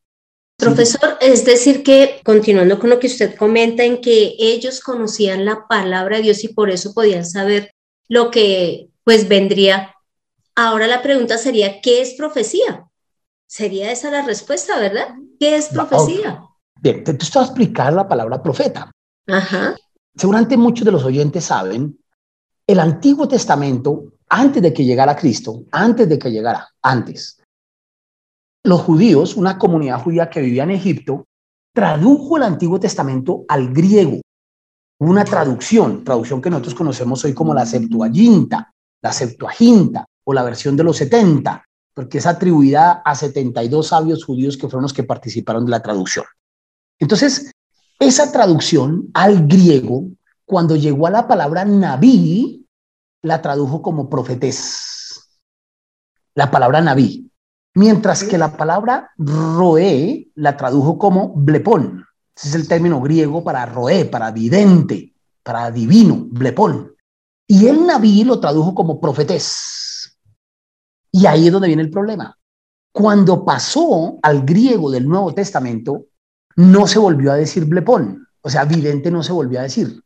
Profesor, 0.56 1.18
es 1.20 1.44
decir 1.44 1.82
que, 1.82 2.20
continuando 2.24 2.78
con 2.78 2.88
lo 2.88 2.98
que 2.98 3.08
usted 3.08 3.36
comenta, 3.36 3.84
en 3.84 4.00
que 4.00 4.34
ellos 4.38 4.80
conocían 4.80 5.44
la 5.44 5.66
palabra 5.68 6.16
de 6.16 6.24
Dios 6.24 6.44
y 6.44 6.48
por 6.48 6.70
eso 6.70 6.94
podían 6.94 7.26
saber 7.26 7.72
lo 8.08 8.30
que 8.30 8.88
pues 9.04 9.28
vendría. 9.28 9.94
Ahora 10.54 10.86
la 10.86 11.02
pregunta 11.02 11.36
sería, 11.36 11.80
¿qué 11.82 12.00
es 12.00 12.14
profecía? 12.14 12.86
Sería 13.46 13.92
esa 13.92 14.10
la 14.10 14.22
respuesta, 14.22 14.78
¿verdad? 14.80 15.14
¿Qué 15.38 15.56
es 15.56 15.68
profecía? 15.68 16.42
Bien, 16.80 17.04
te, 17.04 17.12
estoy 17.12 17.42
a 17.42 17.44
explicar 17.44 17.92
la 17.92 18.08
palabra 18.08 18.42
profeta. 18.42 18.90
Ajá. 19.26 19.76
Seguramente 20.16 20.56
muchos 20.56 20.84
de 20.84 20.92
los 20.92 21.04
oyentes 21.04 21.44
saben 21.44 21.98
el 22.66 22.80
Antiguo 22.80 23.28
Testamento, 23.28 24.12
antes 24.28 24.60
de 24.62 24.72
que 24.72 24.84
llegara 24.84 25.14
Cristo, 25.14 25.64
antes 25.70 26.08
de 26.08 26.18
que 26.18 26.30
llegara, 26.30 26.68
antes, 26.82 27.35
los 28.66 28.82
judíos, 28.82 29.36
una 29.36 29.58
comunidad 29.58 30.02
judía 30.02 30.28
que 30.28 30.40
vivía 30.40 30.64
en 30.64 30.72
Egipto, 30.72 31.26
tradujo 31.72 32.36
el 32.36 32.42
Antiguo 32.42 32.80
Testamento 32.80 33.44
al 33.48 33.72
griego. 33.72 34.20
Una 34.98 35.24
traducción, 35.24 36.04
traducción 36.04 36.40
que 36.40 36.50
nosotros 36.50 36.74
conocemos 36.74 37.24
hoy 37.24 37.34
como 37.34 37.54
la 37.54 37.66
Septuaginta, 37.66 38.72
la 39.02 39.12
Septuaginta 39.12 40.06
o 40.24 40.32
la 40.32 40.42
versión 40.42 40.76
de 40.76 40.84
los 40.84 40.96
70, 40.96 41.64
porque 41.94 42.18
es 42.18 42.26
atribuida 42.26 43.02
a 43.04 43.14
72 43.14 43.86
sabios 43.86 44.24
judíos 44.24 44.56
que 44.56 44.68
fueron 44.68 44.82
los 44.82 44.92
que 44.92 45.04
participaron 45.04 45.64
de 45.64 45.70
la 45.70 45.82
traducción. 45.82 46.24
Entonces, 46.98 47.52
esa 47.98 48.32
traducción 48.32 49.10
al 49.14 49.46
griego, 49.46 50.04
cuando 50.44 50.76
llegó 50.76 51.06
a 51.06 51.10
la 51.10 51.28
palabra 51.28 51.64
Naví, 51.64 52.66
la 53.22 53.42
tradujo 53.42 53.82
como 53.82 54.08
profetés. 54.08 55.28
La 56.34 56.50
palabra 56.50 56.80
Naví. 56.80 57.30
Mientras 57.76 58.24
que 58.24 58.38
la 58.38 58.56
palabra 58.56 59.10
roé 59.18 60.30
la 60.34 60.56
tradujo 60.56 60.96
como 60.96 61.34
blepón. 61.34 62.06
Ese 62.34 62.48
es 62.48 62.54
el 62.54 62.68
término 62.68 63.02
griego 63.02 63.44
para 63.44 63.66
roé, 63.66 64.06
para 64.06 64.30
vidente, 64.30 65.14
para 65.42 65.70
divino, 65.70 66.26
blepón. 66.30 66.94
Y 67.46 67.66
el 67.66 67.86
Naví 67.86 68.24
lo 68.24 68.40
tradujo 68.40 68.74
como 68.74 68.98
profetés. 68.98 70.18
Y 71.12 71.26
ahí 71.26 71.48
es 71.48 71.52
donde 71.52 71.68
viene 71.68 71.82
el 71.82 71.90
problema. 71.90 72.38
Cuando 72.92 73.44
pasó 73.44 74.18
al 74.22 74.46
griego 74.46 74.90
del 74.90 75.06
Nuevo 75.06 75.34
Testamento, 75.34 76.06
no 76.56 76.86
se 76.86 76.98
volvió 76.98 77.30
a 77.30 77.36
decir 77.36 77.66
blepón, 77.66 78.26
o 78.40 78.48
sea, 78.48 78.64
vidente 78.64 79.10
no 79.10 79.22
se 79.22 79.32
volvió 79.32 79.60
a 79.60 79.64
decir, 79.64 80.02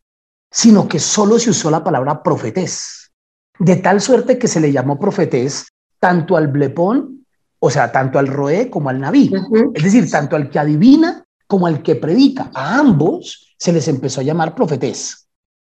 sino 0.50 0.88
que 0.88 0.98
solo 0.98 1.38
se 1.38 1.50
usó 1.50 1.70
la 1.70 1.84
palabra 1.84 2.20
profetés, 2.20 3.12
de 3.60 3.76
tal 3.76 4.00
suerte 4.00 4.38
que 4.38 4.48
se 4.48 4.58
le 4.58 4.72
llamó 4.72 4.98
profetés 4.98 5.68
tanto 6.00 6.36
al 6.36 6.48
blepón, 6.48 7.19
o 7.60 7.70
sea, 7.70 7.92
tanto 7.92 8.18
al 8.18 8.26
roé 8.26 8.70
como 8.70 8.88
al 8.88 8.98
naví, 8.98 9.30
es 9.74 9.84
decir, 9.84 10.10
tanto 10.10 10.34
al 10.34 10.48
que 10.48 10.58
adivina 10.58 11.24
como 11.46 11.66
al 11.66 11.82
que 11.82 11.94
predica. 11.94 12.50
A 12.54 12.78
ambos 12.78 13.54
se 13.58 13.72
les 13.72 13.86
empezó 13.86 14.20
a 14.20 14.24
llamar 14.24 14.54
profetés. 14.54 15.28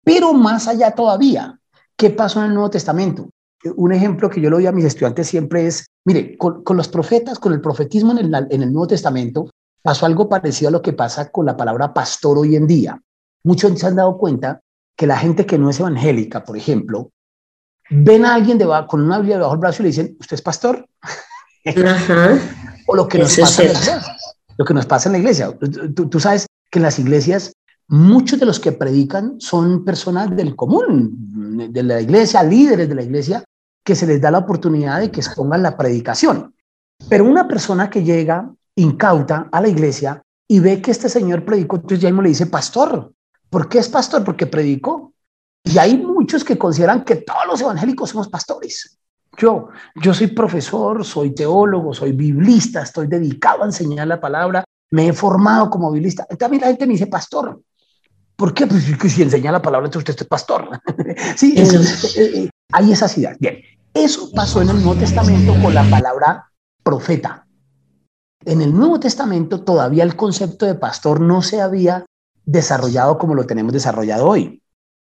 Pero 0.03 0.33
más 0.33 0.67
allá 0.67 0.91
todavía, 0.91 1.59
¿qué 1.95 2.09
pasó 2.09 2.39
en 2.39 2.47
el 2.47 2.53
Nuevo 2.53 2.71
Testamento? 2.71 3.29
Un 3.75 3.93
ejemplo 3.93 4.29
que 4.29 4.41
yo 4.41 4.49
le 4.49 4.55
doy 4.55 4.65
a 4.65 4.71
mis 4.71 4.85
estudiantes 4.85 5.27
siempre 5.27 5.67
es, 5.67 5.87
mire, 6.05 6.37
con, 6.37 6.63
los 6.75 6.87
profetas, 6.87 7.39
con 7.39 7.53
el 7.53 7.61
profetismo 7.61 8.11
en 8.11 8.33
el, 8.33 8.47
en 8.49 8.63
el 8.63 8.73
Nuevo 8.73 8.87
Testamento, 8.87 9.49
pasó 9.81 10.07
algo 10.07 10.27
parecido 10.27 10.69
a 10.69 10.71
lo 10.71 10.81
que 10.81 10.93
pasa 10.93 11.29
con 11.29 11.45
la 11.45 11.55
palabra 11.55 11.93
pastor 11.93 12.39
hoy 12.39 12.55
en 12.55 12.65
día. 12.65 12.99
Muchos 13.43 13.77
se 13.79 13.85
han 13.85 13.95
dado 13.95 14.17
cuenta 14.17 14.61
que 14.95 15.05
la 15.05 15.17
gente 15.17 15.45
que 15.45 15.59
no 15.59 15.69
es 15.69 15.79
evangélica, 15.79 16.43
por 16.43 16.57
ejemplo, 16.57 17.11
ven 17.89 18.25
a 18.25 18.33
alguien 18.33 18.57
de, 18.57 18.67
con 18.87 19.01
una 19.01 19.17
Biblia 19.17 19.35
debajo 19.35 19.53
del 19.53 19.59
brazo 19.59 19.81
y 19.81 19.83
le 19.83 19.89
dicen, 19.89 20.17
¿usted 20.19 20.35
es 20.35 20.41
pastor? 20.41 20.87
O 22.87 22.95
lo 22.95 23.07
que, 23.07 23.19
nos 23.19 23.35
pasa 23.37 23.63
en 23.63 23.67
la 23.67 23.73
iglesia, 23.73 24.01
lo 24.57 24.65
que 24.65 24.73
nos 24.73 24.85
pasa 24.85 25.09
en 25.09 25.13
la 25.13 25.17
iglesia. 25.19 25.57
Tú, 25.95 26.09
tú, 26.09 26.19
sabes 26.19 26.45
que 26.69 26.79
en 26.79 26.83
las 26.83 26.99
iglesias 26.99 27.53
muchos 27.87 28.39
de 28.39 28.45
los 28.45 28.59
que 28.59 28.71
predican 28.71 29.39
son 29.39 29.83
personas 29.83 30.35
del 30.35 30.55
común, 30.55 31.69
de 31.71 31.83
la 31.83 32.01
iglesia, 32.01 32.43
líderes 32.43 32.89
de 32.89 32.95
la 32.95 33.03
iglesia, 33.03 33.43
que 33.83 33.95
se 33.95 34.07
les 34.07 34.19
da 34.19 34.31
la 34.31 34.39
oportunidad 34.39 34.99
de 34.99 35.11
que 35.11 35.19
expongan 35.19 35.63
la 35.63 35.77
predicación. 35.77 36.53
Pero 37.09 37.25
una 37.25 37.47
persona 37.47 37.89
que 37.89 38.03
llega 38.03 38.51
incauta 38.75 39.47
a 39.51 39.61
la 39.61 39.67
iglesia 39.67 40.21
y 40.47 40.59
ve 40.59 40.81
que 40.81 40.91
este 40.91 41.09
señor 41.09 41.45
predicó, 41.45 41.75
entonces 41.77 41.99
ya 41.99 42.09
mismo 42.09 42.21
le 42.21 42.29
dice 42.29 42.47
pastor. 42.47 43.11
¿Por 43.49 43.69
qué 43.69 43.79
es 43.79 43.89
pastor? 43.89 44.23
Porque 44.23 44.47
predicó. 44.47 45.13
Y 45.63 45.77
hay 45.77 45.97
muchos 45.97 46.43
que 46.43 46.57
consideran 46.57 47.03
que 47.03 47.15
todos 47.17 47.45
los 47.47 47.61
evangélicos 47.61 48.09
somos 48.09 48.27
pastores. 48.27 48.97
Yo, 49.37 49.69
yo 50.01 50.13
soy 50.13 50.27
profesor, 50.27 51.03
soy 51.03 51.33
teólogo, 51.33 51.93
soy 51.93 52.11
biblista, 52.11 52.81
estoy 52.81 53.07
dedicado 53.07 53.63
a 53.63 53.65
enseñar 53.65 54.07
la 54.07 54.19
palabra, 54.19 54.63
me 54.91 55.07
he 55.07 55.13
formado 55.13 55.69
como 55.69 55.91
biblista. 55.91 56.25
También 56.37 56.61
la 56.61 56.67
gente 56.67 56.87
me 56.87 56.93
dice 56.93 57.07
pastor. 57.07 57.61
¿Por 58.35 58.53
qué? 58.53 58.67
Pues 58.67 58.97
que 58.97 59.09
si 59.09 59.21
enseña 59.21 59.51
la 59.51 59.61
palabra, 59.61 59.87
entonces 59.87 60.09
usted 60.09 60.23
es 60.23 60.27
pastor. 60.27 60.69
sí, 61.35 61.55
eh, 61.57 61.67
eh, 62.17 62.49
hay 62.71 62.91
esa 62.91 63.07
ciudad. 63.07 63.35
Bien, 63.39 63.59
eso 63.93 64.31
pasó 64.33 64.61
en 64.61 64.69
el 64.69 64.83
Nuevo 64.83 64.99
Testamento 64.99 65.53
con 65.61 65.73
la 65.73 65.89
palabra 65.89 66.51
profeta. 66.83 67.47
En 68.43 68.61
el 68.61 68.73
Nuevo 68.73 68.99
Testamento 68.99 69.63
todavía 69.63 70.03
el 70.03 70.15
concepto 70.15 70.65
de 70.65 70.75
pastor 70.75 71.19
no 71.19 71.41
se 71.41 71.61
había 71.61 72.05
desarrollado 72.45 73.17
como 73.17 73.35
lo 73.35 73.45
tenemos 73.45 73.73
desarrollado 73.73 74.27
hoy. 74.27 74.61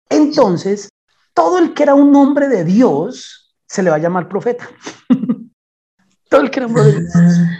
Entonces, 0.09 0.89
todo 1.33 1.57
el 1.57 1.73
que 1.73 1.83
era 1.83 1.95
un 1.95 2.15
hombre 2.15 2.49
de 2.49 2.65
Dios 2.65 3.40
se 3.71 3.81
le 3.81 3.89
va 3.89 3.95
a 3.95 3.99
llamar 3.99 4.27
profeta. 4.27 4.69
todo 6.29 6.41
el 6.41 6.51
que 6.51 6.59
era 6.59 6.67
un. 6.67 7.07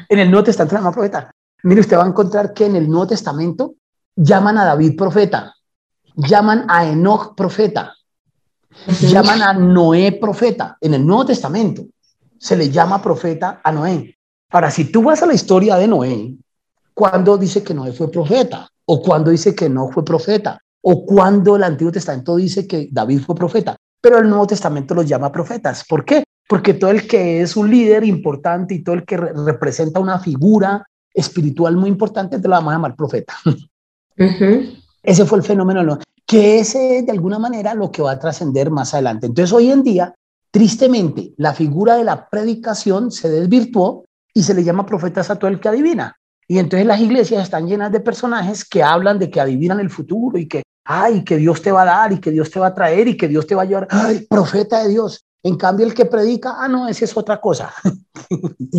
En 0.10 0.20
el 0.20 0.30
Nuevo 0.30 0.44
Testamento 0.44 0.76
se 0.76 0.82
llama 0.82 0.92
profeta. 0.92 1.32
Mire, 1.64 1.80
usted 1.80 1.98
va 1.98 2.04
a 2.04 2.08
encontrar 2.08 2.54
que 2.54 2.66
en 2.66 2.76
el 2.76 2.90
Nuevo 2.90 3.08
Testamento 3.08 3.76
llaman 4.14 4.58
a 4.58 4.66
David 4.66 4.98
profeta, 4.98 5.56
llaman 6.16 6.66
a 6.68 6.86
Enoch 6.86 7.34
profeta, 7.34 7.96
llaman 9.00 9.42
a 9.42 9.54
Noé 9.54 10.12
profeta. 10.20 10.78
En 10.82 10.96
el 10.96 11.06
Nuevo 11.06 11.28
Testamento 11.28 11.86
se 12.38 12.58
le 12.58 12.70
llama 12.70 13.02
profeta 13.02 13.62
a 13.64 13.72
Noé. 13.72 14.18
Ahora, 14.50 14.70
si 14.70 14.92
tú 14.92 15.04
vas 15.04 15.24
a 15.24 15.28
la 15.28 15.34
historia 15.34 15.78
de 15.78 15.88
Noé, 15.88 16.36
¿cuándo 16.94 17.38
dice 17.38 17.64
que 17.64 17.74
Noé 17.74 17.94
fue 17.94 18.12
profeta? 18.12 18.68
¿O 18.84 19.02
cuándo 19.02 19.32
dice 19.32 19.56
que 19.56 19.70
no 19.70 19.88
fue 19.88 20.04
profeta? 20.04 20.60
¿O 20.82 21.06
cuándo 21.06 21.56
el 21.56 21.64
Antiguo 21.64 21.94
Testamento 21.94 22.36
dice 22.36 22.68
que 22.68 22.90
David 22.92 23.22
fue 23.22 23.34
profeta? 23.34 23.78
Pero 24.02 24.18
el 24.18 24.30
Nuevo 24.30 24.48
Testamento 24.48 24.96
los 24.96 25.06
llama 25.06 25.32
profetas. 25.32 25.86
¿Por 25.88 26.04
qué? 26.04 26.24
Porque 26.48 26.74
todo 26.74 26.90
el 26.90 27.08
que 27.08 27.42
es 27.42 27.56
un 27.56 27.70
líder 27.70 28.04
importante 28.04 28.74
y 28.74 28.84
todo 28.84 28.96
el 28.96 29.06
que 29.06 29.16
representa 29.16 30.00
una 30.00 30.20
figura 30.20 30.86
espiritual 31.14 31.78
muy 31.78 31.90
importante, 31.90 32.40
te 32.40 32.48
lo 32.48 32.56
vamos 32.56 32.72
a 32.72 32.76
llamar 32.76 32.96
profeta. 32.96 33.34
Ese 35.04 35.26
fue 35.26 35.40
el 35.40 35.44
fenómeno, 35.44 35.98
que 36.28 36.60
ese 36.60 37.00
es 37.00 37.06
de 37.06 37.12
alguna 37.12 37.40
manera 37.40 37.74
lo 37.74 37.92
que 37.92 38.02
va 38.02 38.12
a 38.12 38.20
trascender 38.20 38.70
más 38.70 38.94
adelante. 38.94 39.26
Entonces, 39.26 39.52
hoy 39.52 39.72
en 39.72 39.84
día, 39.84 40.14
tristemente, 40.52 41.34
la 41.38 41.54
figura 41.54 41.96
de 41.96 42.04
la 42.04 42.30
predicación 42.30 43.12
se 43.12 43.30
desvirtuó 43.30 44.06
y 44.34 44.44
se 44.44 44.54
le 44.54 44.64
llama 44.64 44.86
profetas 44.86 45.30
a 45.30 45.38
todo 45.38 45.50
el 45.50 45.60
que 45.60 45.70
adivina. 45.70 46.16
Y 46.48 46.60
entonces 46.60 46.86
las 46.86 47.00
iglesias 47.00 47.44
están 47.44 47.68
llenas 47.68 47.92
de 47.92 48.00
personajes 48.00 48.64
que 48.64 48.84
hablan 48.84 49.18
de 49.20 49.30
que 49.30 49.40
adivinan 49.40 49.80
el 49.80 49.90
futuro 49.90 50.38
y 50.38 50.48
que, 50.48 50.64
ay, 50.86 51.24
que 51.24 51.38
Dios 51.38 51.62
te 51.62 51.72
va 51.72 51.84
a 51.84 51.86
dar 51.86 52.14
y 52.14 52.20
que 52.20 52.32
Dios 52.32 52.50
te 52.50 52.60
va 52.60 52.68
a 52.68 52.74
traer 52.74 53.08
y 53.08 53.18
que 53.18 53.28
Dios 53.28 53.48
te 53.48 53.56
va 53.56 53.64
a 53.64 53.66
llevar. 53.66 53.88
Ay, 53.90 54.28
profeta 54.30 54.84
de 54.84 54.90
Dios. 54.90 55.24
En 55.44 55.56
cambio, 55.58 55.86
el 55.86 55.94
que 55.94 56.06
predica, 56.06 56.56
ah, 56.58 56.68
no, 56.68 56.88
ese 56.88 57.06
es 57.06 57.18
otra 57.18 57.40
cosa. 57.42 57.74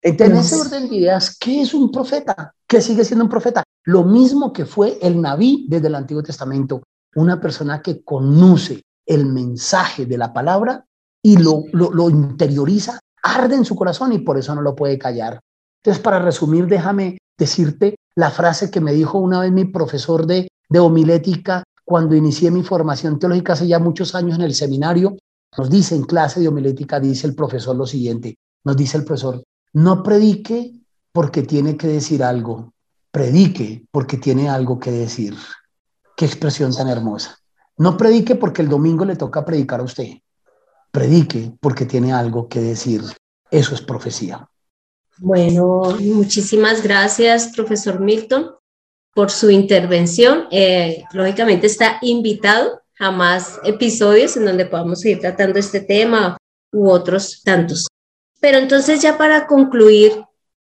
Entonces, 0.00 0.30
en 0.30 0.36
ese 0.36 0.60
orden 0.60 0.88
de 0.88 0.96
ideas, 0.96 1.36
¿qué 1.38 1.62
es 1.62 1.74
un 1.74 1.90
profeta? 1.90 2.52
¿Qué 2.66 2.80
sigue 2.80 3.04
siendo 3.04 3.24
un 3.24 3.30
profeta? 3.30 3.62
Lo 3.84 4.04
mismo 4.04 4.52
que 4.52 4.64
fue 4.64 4.98
el 5.02 5.20
Naví 5.20 5.66
desde 5.68 5.88
el 5.88 5.94
Antiguo 5.94 6.22
Testamento, 6.22 6.82
una 7.14 7.40
persona 7.40 7.82
que 7.82 8.02
conoce 8.02 8.82
el 9.06 9.26
mensaje 9.26 10.06
de 10.06 10.18
la 10.18 10.32
palabra 10.32 10.84
y 11.22 11.36
lo, 11.36 11.64
lo, 11.72 11.90
lo 11.90 12.10
interioriza 12.10 13.00
arde 13.22 13.56
en 13.56 13.64
su 13.64 13.74
corazón 13.74 14.12
y 14.12 14.18
por 14.18 14.38
eso 14.38 14.54
no 14.54 14.62
lo 14.62 14.74
puede 14.74 14.98
callar. 14.98 15.40
Entonces, 15.82 16.02
para 16.02 16.18
resumir, 16.18 16.66
déjame 16.66 17.18
decirte 17.38 17.96
la 18.14 18.30
frase 18.30 18.70
que 18.70 18.80
me 18.80 18.92
dijo 18.92 19.18
una 19.18 19.40
vez 19.40 19.52
mi 19.52 19.64
profesor 19.64 20.26
de, 20.26 20.48
de 20.68 20.78
homilética 20.78 21.64
cuando 21.84 22.14
inicié 22.14 22.50
mi 22.50 22.62
formación 22.62 23.18
teológica 23.18 23.54
hace 23.54 23.66
ya 23.66 23.78
muchos 23.78 24.14
años 24.14 24.36
en 24.36 24.42
el 24.42 24.54
seminario. 24.54 25.16
Nos 25.56 25.70
dice 25.70 25.94
en 25.94 26.02
clase 26.02 26.40
de 26.40 26.48
homilética, 26.48 27.00
dice 27.00 27.26
el 27.26 27.34
profesor 27.34 27.74
lo 27.74 27.86
siguiente, 27.86 28.36
nos 28.64 28.76
dice 28.76 28.98
el 28.98 29.04
profesor, 29.04 29.42
no 29.72 30.02
predique 30.02 30.74
porque 31.12 31.42
tiene 31.42 31.76
que 31.76 31.88
decir 31.88 32.22
algo, 32.22 32.72
predique 33.10 33.86
porque 33.90 34.18
tiene 34.18 34.48
algo 34.48 34.78
que 34.78 34.90
decir. 34.90 35.34
Qué 36.16 36.26
expresión 36.26 36.74
tan 36.74 36.88
hermosa. 36.88 37.38
No 37.78 37.96
predique 37.96 38.34
porque 38.34 38.62
el 38.62 38.68
domingo 38.68 39.04
le 39.04 39.16
toca 39.16 39.44
predicar 39.44 39.80
a 39.80 39.84
usted 39.84 40.08
predique 40.90 41.52
porque 41.60 41.84
tiene 41.84 42.12
algo 42.12 42.48
que 42.48 42.60
decir. 42.60 43.02
Eso 43.50 43.74
es 43.74 43.80
profecía. 43.80 44.48
Bueno, 45.18 45.82
muchísimas 46.00 46.82
gracias, 46.82 47.52
profesor 47.54 48.00
Milton, 48.00 48.50
por 49.18 49.32
su 49.32 49.50
intervención. 49.50 50.46
Eh, 50.52 51.02
lógicamente 51.12 51.66
está 51.66 51.98
invitado 52.02 52.82
a 53.00 53.10
más 53.10 53.58
episodios 53.64 54.36
en 54.36 54.44
donde 54.44 54.64
podamos 54.64 55.00
seguir 55.00 55.18
tratando 55.18 55.58
este 55.58 55.80
tema 55.80 56.38
u 56.72 56.88
otros 56.88 57.42
tantos. 57.42 57.88
Pero 58.38 58.58
entonces 58.58 59.02
ya 59.02 59.18
para 59.18 59.48
concluir, 59.48 60.12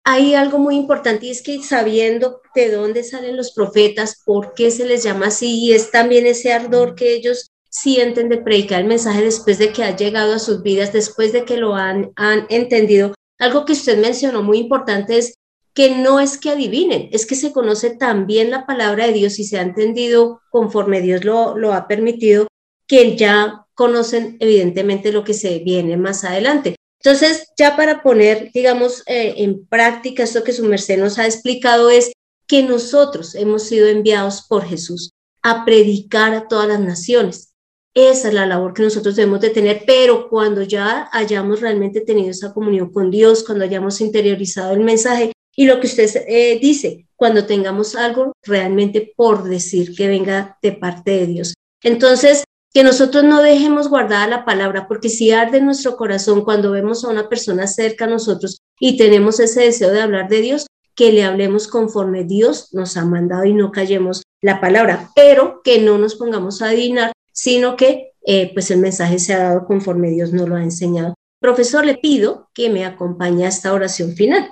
hay 0.04 0.34
algo 0.34 0.58
muy 0.58 0.76
importante 0.76 1.28
y 1.28 1.30
es 1.30 1.44
que 1.44 1.62
sabiendo 1.62 2.42
de 2.56 2.72
dónde 2.72 3.04
salen 3.04 3.38
los 3.38 3.52
profetas, 3.52 4.24
por 4.26 4.56
qué 4.56 4.72
se 4.72 4.88
les 4.88 5.04
llama 5.04 5.28
así, 5.28 5.60
y 5.60 5.74
es 5.74 5.92
también 5.92 6.26
ese 6.26 6.52
ardor 6.52 6.96
que 6.96 7.14
ellos 7.14 7.52
sienten 7.70 8.28
de 8.28 8.38
predicar 8.38 8.82
el 8.82 8.88
mensaje 8.88 9.22
después 9.24 9.60
de 9.60 9.72
que 9.72 9.84
ha 9.84 9.96
llegado 9.96 10.34
a 10.34 10.40
sus 10.40 10.64
vidas, 10.64 10.92
después 10.92 11.32
de 11.32 11.46
que 11.46 11.58
lo 11.58 11.76
han, 11.76 12.12
han 12.16 12.48
entendido. 12.50 13.14
Algo 13.38 13.66
que 13.66 13.74
usted 13.74 14.00
mencionó 14.00 14.42
muy 14.42 14.58
importante 14.58 15.20
es 15.20 15.36
que 15.78 15.96
no 15.96 16.20
es 16.20 16.40
que 16.40 16.50
adivinen, 16.50 17.08
es 17.12 17.28
que 17.28 17.36
se 17.36 17.52
conoce 17.52 17.92
también 17.92 18.50
la 18.50 18.66
palabra 18.66 19.06
de 19.06 19.14
Dios 19.14 19.38
y 19.38 19.44
se 19.44 19.60
ha 19.60 19.62
entendido 19.62 20.42
conforme 20.50 21.02
Dios 21.02 21.24
lo, 21.24 21.56
lo 21.56 21.72
ha 21.72 21.88
permitido, 21.88 22.48
que 22.88 23.16
ya 23.16 23.68
conocen 23.76 24.38
evidentemente 24.40 25.12
lo 25.12 25.24
que 25.24 25.36
se 25.36 25.60
viene 25.60 25.96
más 25.96 26.24
adelante. 26.24 26.78
Entonces, 27.00 27.50
ya 27.60 27.76
para 27.76 28.02
poner, 28.02 28.50
digamos, 28.56 29.04
eh, 29.06 29.36
en 29.38 29.68
práctica 29.68 30.24
esto 30.24 30.44
que 30.44 30.52
su 30.52 30.64
merced 30.66 30.98
nos 30.98 31.20
ha 31.20 31.28
explicado 31.28 31.92
es 31.92 32.12
que 32.48 32.64
nosotros 32.64 33.36
hemos 33.36 33.62
sido 33.62 33.86
enviados 33.86 34.48
por 34.50 34.66
Jesús 34.66 35.12
a 35.44 35.64
predicar 35.64 36.34
a 36.34 36.48
todas 36.48 36.68
las 36.68 36.80
naciones. 36.80 37.54
Esa 37.94 38.30
es 38.30 38.34
la 38.34 38.48
labor 38.48 38.74
que 38.74 38.82
nosotros 38.82 39.16
debemos 39.16 39.42
de 39.42 39.52
tener, 39.52 39.84
pero 39.86 40.28
cuando 40.28 40.64
ya 40.64 41.08
hayamos 41.12 41.62
realmente 41.62 42.02
tenido 42.02 42.32
esa 42.32 42.52
comunión 42.52 42.92
con 42.92 43.12
Dios, 43.12 43.44
cuando 43.44 43.64
hayamos 43.64 44.02
interiorizado 44.02 44.74
el 44.74 44.80
mensaje 44.80 45.34
y 45.58 45.66
lo 45.66 45.80
que 45.80 45.88
usted 45.88 46.10
eh, 46.28 46.60
dice, 46.62 47.08
cuando 47.16 47.46
tengamos 47.48 47.96
algo 47.96 48.32
realmente 48.44 49.12
por 49.18 49.44
decir 49.44 49.96
que 49.96 50.08
venga 50.08 50.58
de 50.62 50.72
parte 50.72 51.12
de 51.12 51.26
Dios. 51.26 51.54
Entonces, 51.82 52.44
que 52.72 52.84
nosotros 52.84 53.24
no 53.24 53.42
dejemos 53.42 53.90
guardada 53.90 54.28
la 54.28 54.46
palabra, 54.46 54.88
porque 54.88 55.10
si 55.10 55.32
arde 55.32 55.60
nuestro 55.60 55.98
corazón 55.98 56.44
cuando 56.44 56.72
vemos 56.72 57.04
a 57.04 57.10
una 57.10 57.28
persona 57.28 57.66
cerca 57.66 58.06
a 58.06 58.10
nosotros 58.10 58.60
y 58.80 58.98
tenemos 58.98 59.40
ese 59.40 59.62
deseo 59.62 59.90
de 59.90 60.02
hablar 60.02 60.30
de 60.30 60.42
Dios, 60.42 60.68
que 60.94 61.12
le 61.12 61.24
hablemos 61.24 61.68
conforme 61.68 62.24
Dios 62.24 62.74
nos 62.74 62.96
ha 62.96 63.06
mandado 63.06 63.46
y 63.46 63.54
no 63.54 63.72
callemos 63.72 64.22
la 64.42 64.62
palabra, 64.62 65.10
pero 65.16 65.62
que 65.64 65.80
no 65.82 65.98
nos 65.98 66.16
pongamos 66.16 66.62
a 66.62 66.68
adivinar, 66.68 67.14
sino 67.32 67.76
que 67.76 68.12
eh, 68.26 68.52
pues 68.54 68.70
el 68.70 68.80
mensaje 68.80 69.18
se 69.18 69.34
ha 69.34 69.40
dado 69.40 69.66
conforme 69.66 70.12
Dios 70.12 70.34
nos 70.34 70.48
lo 70.48 70.56
ha 70.56 70.64
enseñado. 70.64 71.16
Profesor, 71.40 71.86
le 71.86 71.96
pido 71.96 72.50
que 72.54 72.70
me 72.70 72.86
acompañe 72.86 73.46
a 73.46 73.50
esta 73.50 73.74
oración 73.74 74.14
final. 74.14 74.52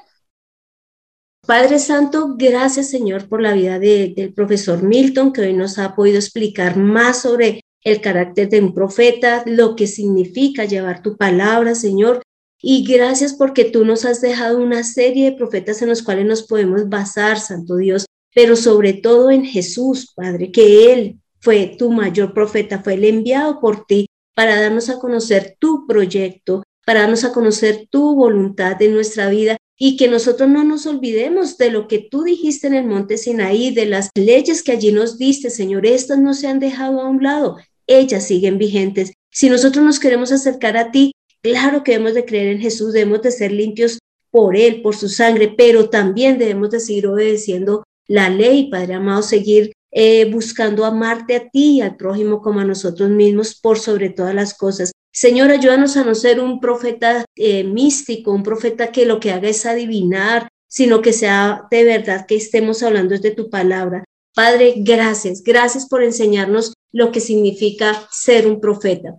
Padre 1.46 1.78
Santo, 1.78 2.34
gracias 2.36 2.90
Señor 2.90 3.30
por 3.30 3.40
la 3.40 3.54
vida 3.54 3.78
del 3.78 4.34
profesor 4.34 4.82
Milton, 4.82 5.32
que 5.32 5.42
hoy 5.42 5.54
nos 5.54 5.78
ha 5.78 5.94
podido 5.94 6.18
explicar 6.18 6.76
más 6.76 7.22
sobre 7.22 7.62
el 7.84 8.02
carácter 8.02 8.50
de 8.50 8.62
un 8.62 8.74
profeta, 8.74 9.44
lo 9.46 9.76
que 9.76 9.86
significa 9.86 10.66
llevar 10.66 11.04
tu 11.04 11.18
palabra, 11.18 11.76
Señor. 11.76 12.24
Y 12.60 12.84
gracias 12.84 13.34
porque 13.34 13.66
tú 13.66 13.86
nos 13.86 14.06
has 14.06 14.22
dejado 14.22 14.58
una 14.58 14.84
serie 14.84 15.30
de 15.30 15.38
profetas 15.38 15.84
en 15.84 15.90
los 15.90 16.02
cuales 16.02 16.26
nos 16.26 16.42
podemos 16.48 16.90
basar, 16.90 17.40
Santo 17.40 17.76
Dios, 17.76 18.08
pero 18.34 18.56
sobre 18.56 18.94
todo 18.94 19.30
en 19.30 19.46
Jesús, 19.46 20.14
Padre, 20.16 20.52
que 20.52 20.92
Él 20.92 21.20
fue 21.42 21.76
tu 21.78 21.92
mayor 21.92 22.34
profeta, 22.34 22.82
fue 22.82 22.96
el 22.96 23.04
enviado 23.04 23.60
por 23.60 23.86
ti 23.86 24.08
para 24.34 24.60
darnos 24.60 24.90
a 24.90 24.98
conocer 24.98 25.58
tu 25.60 25.86
proyecto, 25.86 26.64
para 26.88 27.02
darnos 27.02 27.24
a 27.24 27.32
conocer 27.34 27.88
tu 27.92 28.16
voluntad 28.16 28.82
en 28.82 28.96
nuestra 28.96 29.30
vida 29.30 29.58
y 29.78 29.98
que 29.98 30.08
nosotros 30.08 30.50
no 30.50 30.64
nos 30.64 30.86
olvidemos 30.86 31.58
de 31.58 31.70
lo 31.70 31.88
que 31.88 32.00
tú 32.00 32.24
dijiste 32.24 32.68
en 32.68 32.74
el 32.76 32.86
monte 32.86 33.18
Sinaí, 33.18 33.72
de 33.72 33.86
las 33.86 34.10
leyes 34.16 34.64
que 34.64 34.72
allí 34.72 34.92
nos 34.92 35.18
diste, 35.18 35.50
Señor, 35.50 35.86
estas 35.86 36.20
no 36.20 36.34
se 36.34 36.48
han 36.48 36.60
dejado 36.60 37.02
a 37.02 37.10
un 37.10 37.22
lado, 37.22 37.58
ellas 37.88 38.26
siguen 38.26 38.58
vigentes. 38.58 39.14
Si 39.32 39.50
nosotros 39.50 39.84
nos 39.84 40.00
queremos 40.00 40.32
acercar 40.32 40.78
a 40.78 40.92
ti, 40.92 41.12
claro 41.42 41.84
que 41.84 41.92
debemos 41.92 42.14
de 42.14 42.26
creer 42.26 42.48
en 42.48 42.62
Jesús, 42.62 42.94
debemos 42.94 43.22
de 43.22 43.32
ser 43.32 43.52
limpios 43.52 44.00
por 44.32 44.56
Él, 44.56 44.82
por 44.82 44.96
su 44.96 45.10
sangre, 45.10 45.54
pero 45.58 45.90
también 45.90 46.38
debemos 46.38 46.72
de 46.72 46.80
seguir 46.80 47.08
obedeciendo 47.08 47.84
la 48.08 48.30
ley, 48.30 48.70
Padre 48.70 48.96
amado, 48.96 49.22
seguir 49.22 49.74
eh, 49.92 50.30
buscando 50.30 50.86
amarte 50.86 51.36
a 51.36 51.50
ti 51.50 51.78
y 51.78 51.82
al 51.82 51.96
prójimo 51.96 52.42
como 52.42 52.60
a 52.60 52.66
nosotros 52.66 53.10
mismos 53.10 53.56
por 53.56 53.80
sobre 53.80 54.10
todas 54.10 54.36
las 54.36 54.54
cosas. 54.54 54.92
Señor, 55.16 55.50
ayúdanos 55.50 55.96
a 55.96 56.04
no 56.04 56.14
ser 56.14 56.42
un 56.42 56.60
profeta 56.60 57.24
eh, 57.38 57.64
místico, 57.64 58.34
un 58.34 58.44
profeta 58.44 58.92
que 58.92 59.06
lo 59.06 59.22
que 59.22 59.32
haga 59.32 59.48
es 59.48 59.66
adivinar, 59.66 60.50
sino 60.68 61.02
que 61.02 61.14
sea 61.14 61.68
de 61.72 61.86
verdad 61.86 62.26
que 62.28 62.36
estemos 62.36 62.84
hablando 62.84 63.16
desde 63.16 63.32
tu 63.32 63.50
palabra. 63.50 64.04
Padre, 64.36 64.74
gracias, 64.76 65.42
gracias 65.42 65.88
por 65.88 66.04
enseñarnos 66.04 66.74
lo 66.92 67.14
que 67.14 67.22
significa 67.22 68.06
ser 68.12 68.46
un 68.46 68.60
profeta. 68.60 69.18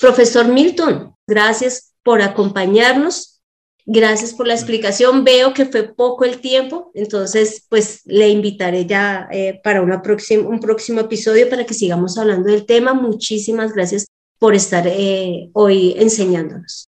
Profesor 0.00 0.48
Milton, 0.48 1.14
gracias 1.26 1.92
por 2.02 2.22
acompañarnos, 2.22 3.42
gracias 3.84 4.32
por 4.32 4.46
la 4.46 4.54
explicación. 4.54 5.24
Veo 5.24 5.52
que 5.52 5.66
fue 5.66 5.94
poco 5.94 6.24
el 6.24 6.40
tiempo, 6.40 6.90
entonces 6.94 7.66
pues 7.68 8.00
le 8.06 8.30
invitaré 8.30 8.86
ya 8.86 9.28
eh, 9.30 9.60
para 9.62 9.82
una 9.82 10.02
un 10.46 10.60
próximo 10.60 11.00
episodio 11.00 11.50
para 11.50 11.66
que 11.66 11.74
sigamos 11.74 12.16
hablando 12.16 12.50
del 12.50 12.64
tema. 12.64 12.94
Muchísimas 12.94 13.74
gracias 13.74 14.06
por 14.38 14.54
estar 14.54 14.86
eh, 14.86 15.50
hoy 15.52 15.94
enseñándonos. 15.98 16.88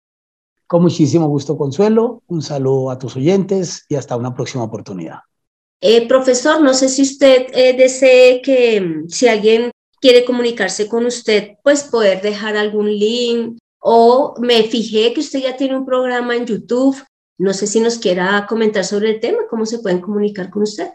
Con 0.68 0.84
muchísimo 0.84 1.28
gusto, 1.28 1.58
Consuelo. 1.58 2.22
Un 2.28 2.42
saludo 2.42 2.92
a 2.92 3.00
tus 3.00 3.16
oyentes 3.16 3.86
y 3.90 3.96
hasta 3.96 4.16
una 4.16 4.36
próxima 4.36 4.64
oportunidad. 4.64 5.20
Eh, 5.82 6.08
profesor, 6.08 6.62
no 6.62 6.74
sé 6.74 6.90
si 6.90 7.02
usted 7.02 7.48
eh, 7.54 7.74
desee 7.74 8.42
que 8.42 8.82
mm, 8.82 9.10
si 9.10 9.28
alguien 9.28 9.72
quiere 10.02 10.26
comunicarse 10.26 10.88
con 10.88 11.06
usted, 11.06 11.54
pues 11.64 11.84
poder 11.84 12.22
dejar 12.22 12.58
algún 12.58 12.88
link 12.88 13.58
o 13.80 14.36
me 14.40 14.64
fijé 14.64 15.14
que 15.14 15.22
usted 15.22 15.40
ya 15.40 15.58
tiene 15.58 15.78
un 15.78 15.86
programa 15.86 16.36
en 16.36 16.46
YouTube. 16.46 16.98
No 17.38 17.54
sé 17.54 17.66
si 17.66 17.80
nos 17.80 17.98
quiera 17.98 18.46
comentar 18.48 18.84
sobre 18.84 19.12
el 19.12 19.20
tema, 19.22 19.40
cómo 19.50 19.66
se 19.66 19.80
pueden 19.80 20.02
comunicar 20.02 20.50
con 20.50 20.64
usted. 20.64 20.90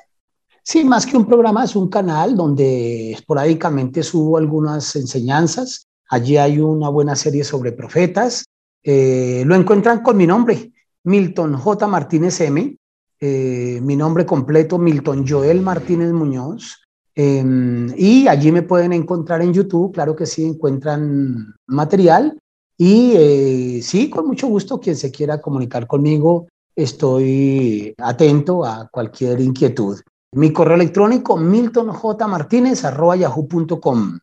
Sí, 0.62 0.84
más 0.84 1.04
que 1.04 1.16
un 1.16 1.26
programa, 1.26 1.64
es 1.64 1.74
un 1.74 1.88
canal 1.88 2.36
donde 2.36 3.12
esporádicamente 3.12 4.02
subo 4.02 4.36
algunas 4.36 4.94
enseñanzas 4.96 5.88
Allí 6.10 6.36
hay 6.36 6.58
una 6.58 6.88
buena 6.88 7.16
serie 7.16 7.44
sobre 7.44 7.72
profetas. 7.72 8.44
Eh, 8.82 9.42
lo 9.46 9.54
encuentran 9.54 10.02
con 10.02 10.16
mi 10.16 10.26
nombre, 10.26 10.72
Milton 11.04 11.54
J. 11.54 11.86
Martínez 11.86 12.40
M. 12.40 12.76
Eh, 13.20 13.80
mi 13.82 13.96
nombre 13.96 14.26
completo, 14.26 14.78
Milton 14.78 15.24
Joel 15.26 15.62
Martínez 15.62 16.12
Muñoz. 16.12 16.82
Em, 17.14 17.90
y 17.96 18.28
allí 18.28 18.52
me 18.52 18.62
pueden 18.62 18.92
encontrar 18.92 19.40
en 19.40 19.54
YouTube, 19.54 19.92
claro 19.92 20.16
que 20.16 20.26
sí, 20.26 20.44
encuentran 20.44 21.54
material. 21.66 22.38
Y 22.76 23.12
eh, 23.16 23.80
sí, 23.82 24.10
con 24.10 24.26
mucho 24.26 24.48
gusto, 24.48 24.80
quien 24.80 24.96
se 24.96 25.12
quiera 25.12 25.40
comunicar 25.40 25.86
conmigo, 25.86 26.48
estoy 26.74 27.94
atento 27.98 28.64
a 28.64 28.88
cualquier 28.90 29.40
inquietud. 29.40 30.00
Mi 30.32 30.52
correo 30.52 30.74
electrónico, 30.74 31.36
miltonjmartinez.yahoo.com 31.36 34.18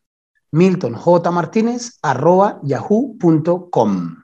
yahoo.com 2.62 4.16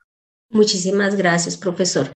Muchísimas 0.50 1.16
gracias, 1.16 1.56
profesor. 1.56 2.12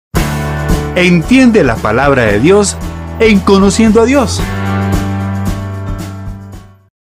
Entiende 0.94 1.64
la 1.64 1.76
palabra 1.76 2.24
de 2.24 2.38
Dios 2.38 2.76
en 3.20 3.40
conociendo 3.40 4.02
a 4.02 4.04
Dios. 4.04 4.38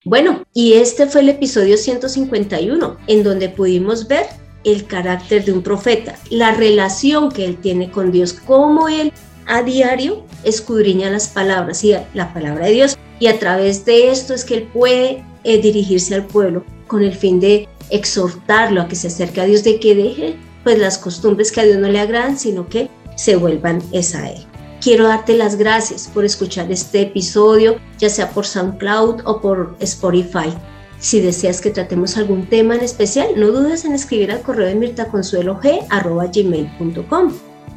Bueno, 0.04 0.43
y 0.54 0.74
este 0.74 1.08
fue 1.08 1.22
el 1.22 1.30
episodio 1.30 1.78
151, 1.78 2.98
en 3.08 3.24
donde 3.24 3.48
pudimos 3.48 4.10
ver 4.10 4.26
el 4.65 4.86
carácter 4.86 5.46
de 5.46 5.54
un 5.54 5.62
profeta, 5.62 6.17
la 6.30 6.56
relación 6.56 7.32
que 7.32 7.46
él 7.46 7.56
tiene 7.56 7.89
con 7.89 8.12
Dios, 8.12 8.34
cómo 8.34 8.89
él 8.89 9.13
a 9.46 9.63
diario 9.63 10.26
escudriña 10.43 11.10
las 11.10 11.30
palabras 11.30 11.86
y 11.86 11.96
la 12.13 12.34
palabra 12.34 12.65
de 12.65 12.74
Dios, 12.74 12.98
y 13.17 13.28
a 13.28 13.39
través 13.39 13.86
de 13.86 14.12
esto 14.12 14.34
es 14.34 14.43
que 14.43 14.56
él 14.56 14.70
puede 14.74 15.24
eh, 15.46 15.62
dirigirse 15.62 16.13
al 16.13 16.26
pueblo 16.26 16.65
con 16.88 17.04
el 17.04 17.13
fin 17.13 17.39
de 17.39 17.67
exhortarlo 17.89 18.82
a 18.82 18.88
que 18.88 18.95
se 18.95 19.08
acerque 19.08 19.41
a 19.41 19.45
Dios, 19.45 19.63
de 19.63 19.80
que 19.80 19.95
deje 19.95 20.38
pues 20.63 20.78
las 20.80 20.97
costumbres 20.97 21.52
que 21.52 21.62
a 21.62 21.65
Dios 21.65 21.78
no 21.78 21.88
le 21.88 22.00
agradan, 22.00 22.38
sino 22.38 22.67
que 22.67 22.89
se 23.15 23.36
vuelvan 23.36 23.82
es 23.91 24.15
a 24.15 24.30
Él. 24.30 24.45
Quiero 24.82 25.08
darte 25.08 25.34
las 25.34 25.56
gracias 25.56 26.10
por 26.13 26.26
escuchar 26.26 26.71
este 26.71 27.02
episodio, 27.02 27.78
ya 27.97 28.10
sea 28.10 28.30
por 28.30 28.45
SoundCloud 28.45 29.21
o 29.26 29.41
por 29.41 29.76
Spotify. 29.80 30.54
Si 31.00 31.19
deseas 31.19 31.60
que 31.62 31.71
tratemos 31.71 32.17
algún 32.17 32.47
tema 32.47 32.76
en 32.76 32.82
especial, 32.82 33.30
no 33.38 33.47
dudes 33.47 33.86
en 33.86 33.93
escribir 33.93 34.32
al 34.32 34.41
correo 34.41 34.67
de 34.67 34.76
mirtaconsuelog.com. 34.76 37.34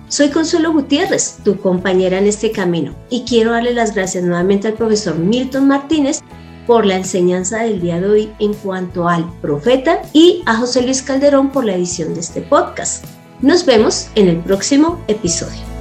Soy 0.08 0.28
Consuelo 0.30 0.72
Gutiérrez, 0.72 1.38
tu 1.44 1.60
compañera 1.60 2.18
en 2.18 2.26
este 2.26 2.50
camino, 2.50 2.96
y 3.10 3.24
quiero 3.24 3.52
darle 3.52 3.72
las 3.72 3.94
gracias 3.94 4.24
nuevamente 4.24 4.66
al 4.66 4.74
profesor 4.74 5.16
Milton 5.16 5.68
Martínez 5.68 6.20
por 6.70 6.86
la 6.86 6.94
enseñanza 6.94 7.64
del 7.64 7.80
día 7.80 8.00
de 8.00 8.08
hoy 8.08 8.32
en 8.38 8.54
cuanto 8.54 9.08
al 9.08 9.28
profeta 9.40 10.02
y 10.12 10.44
a 10.46 10.54
José 10.54 10.82
Luis 10.82 11.02
Calderón 11.02 11.50
por 11.50 11.64
la 11.64 11.74
edición 11.74 12.14
de 12.14 12.20
este 12.20 12.42
podcast. 12.42 13.04
Nos 13.40 13.66
vemos 13.66 14.06
en 14.14 14.28
el 14.28 14.36
próximo 14.36 15.02
episodio. 15.08 15.79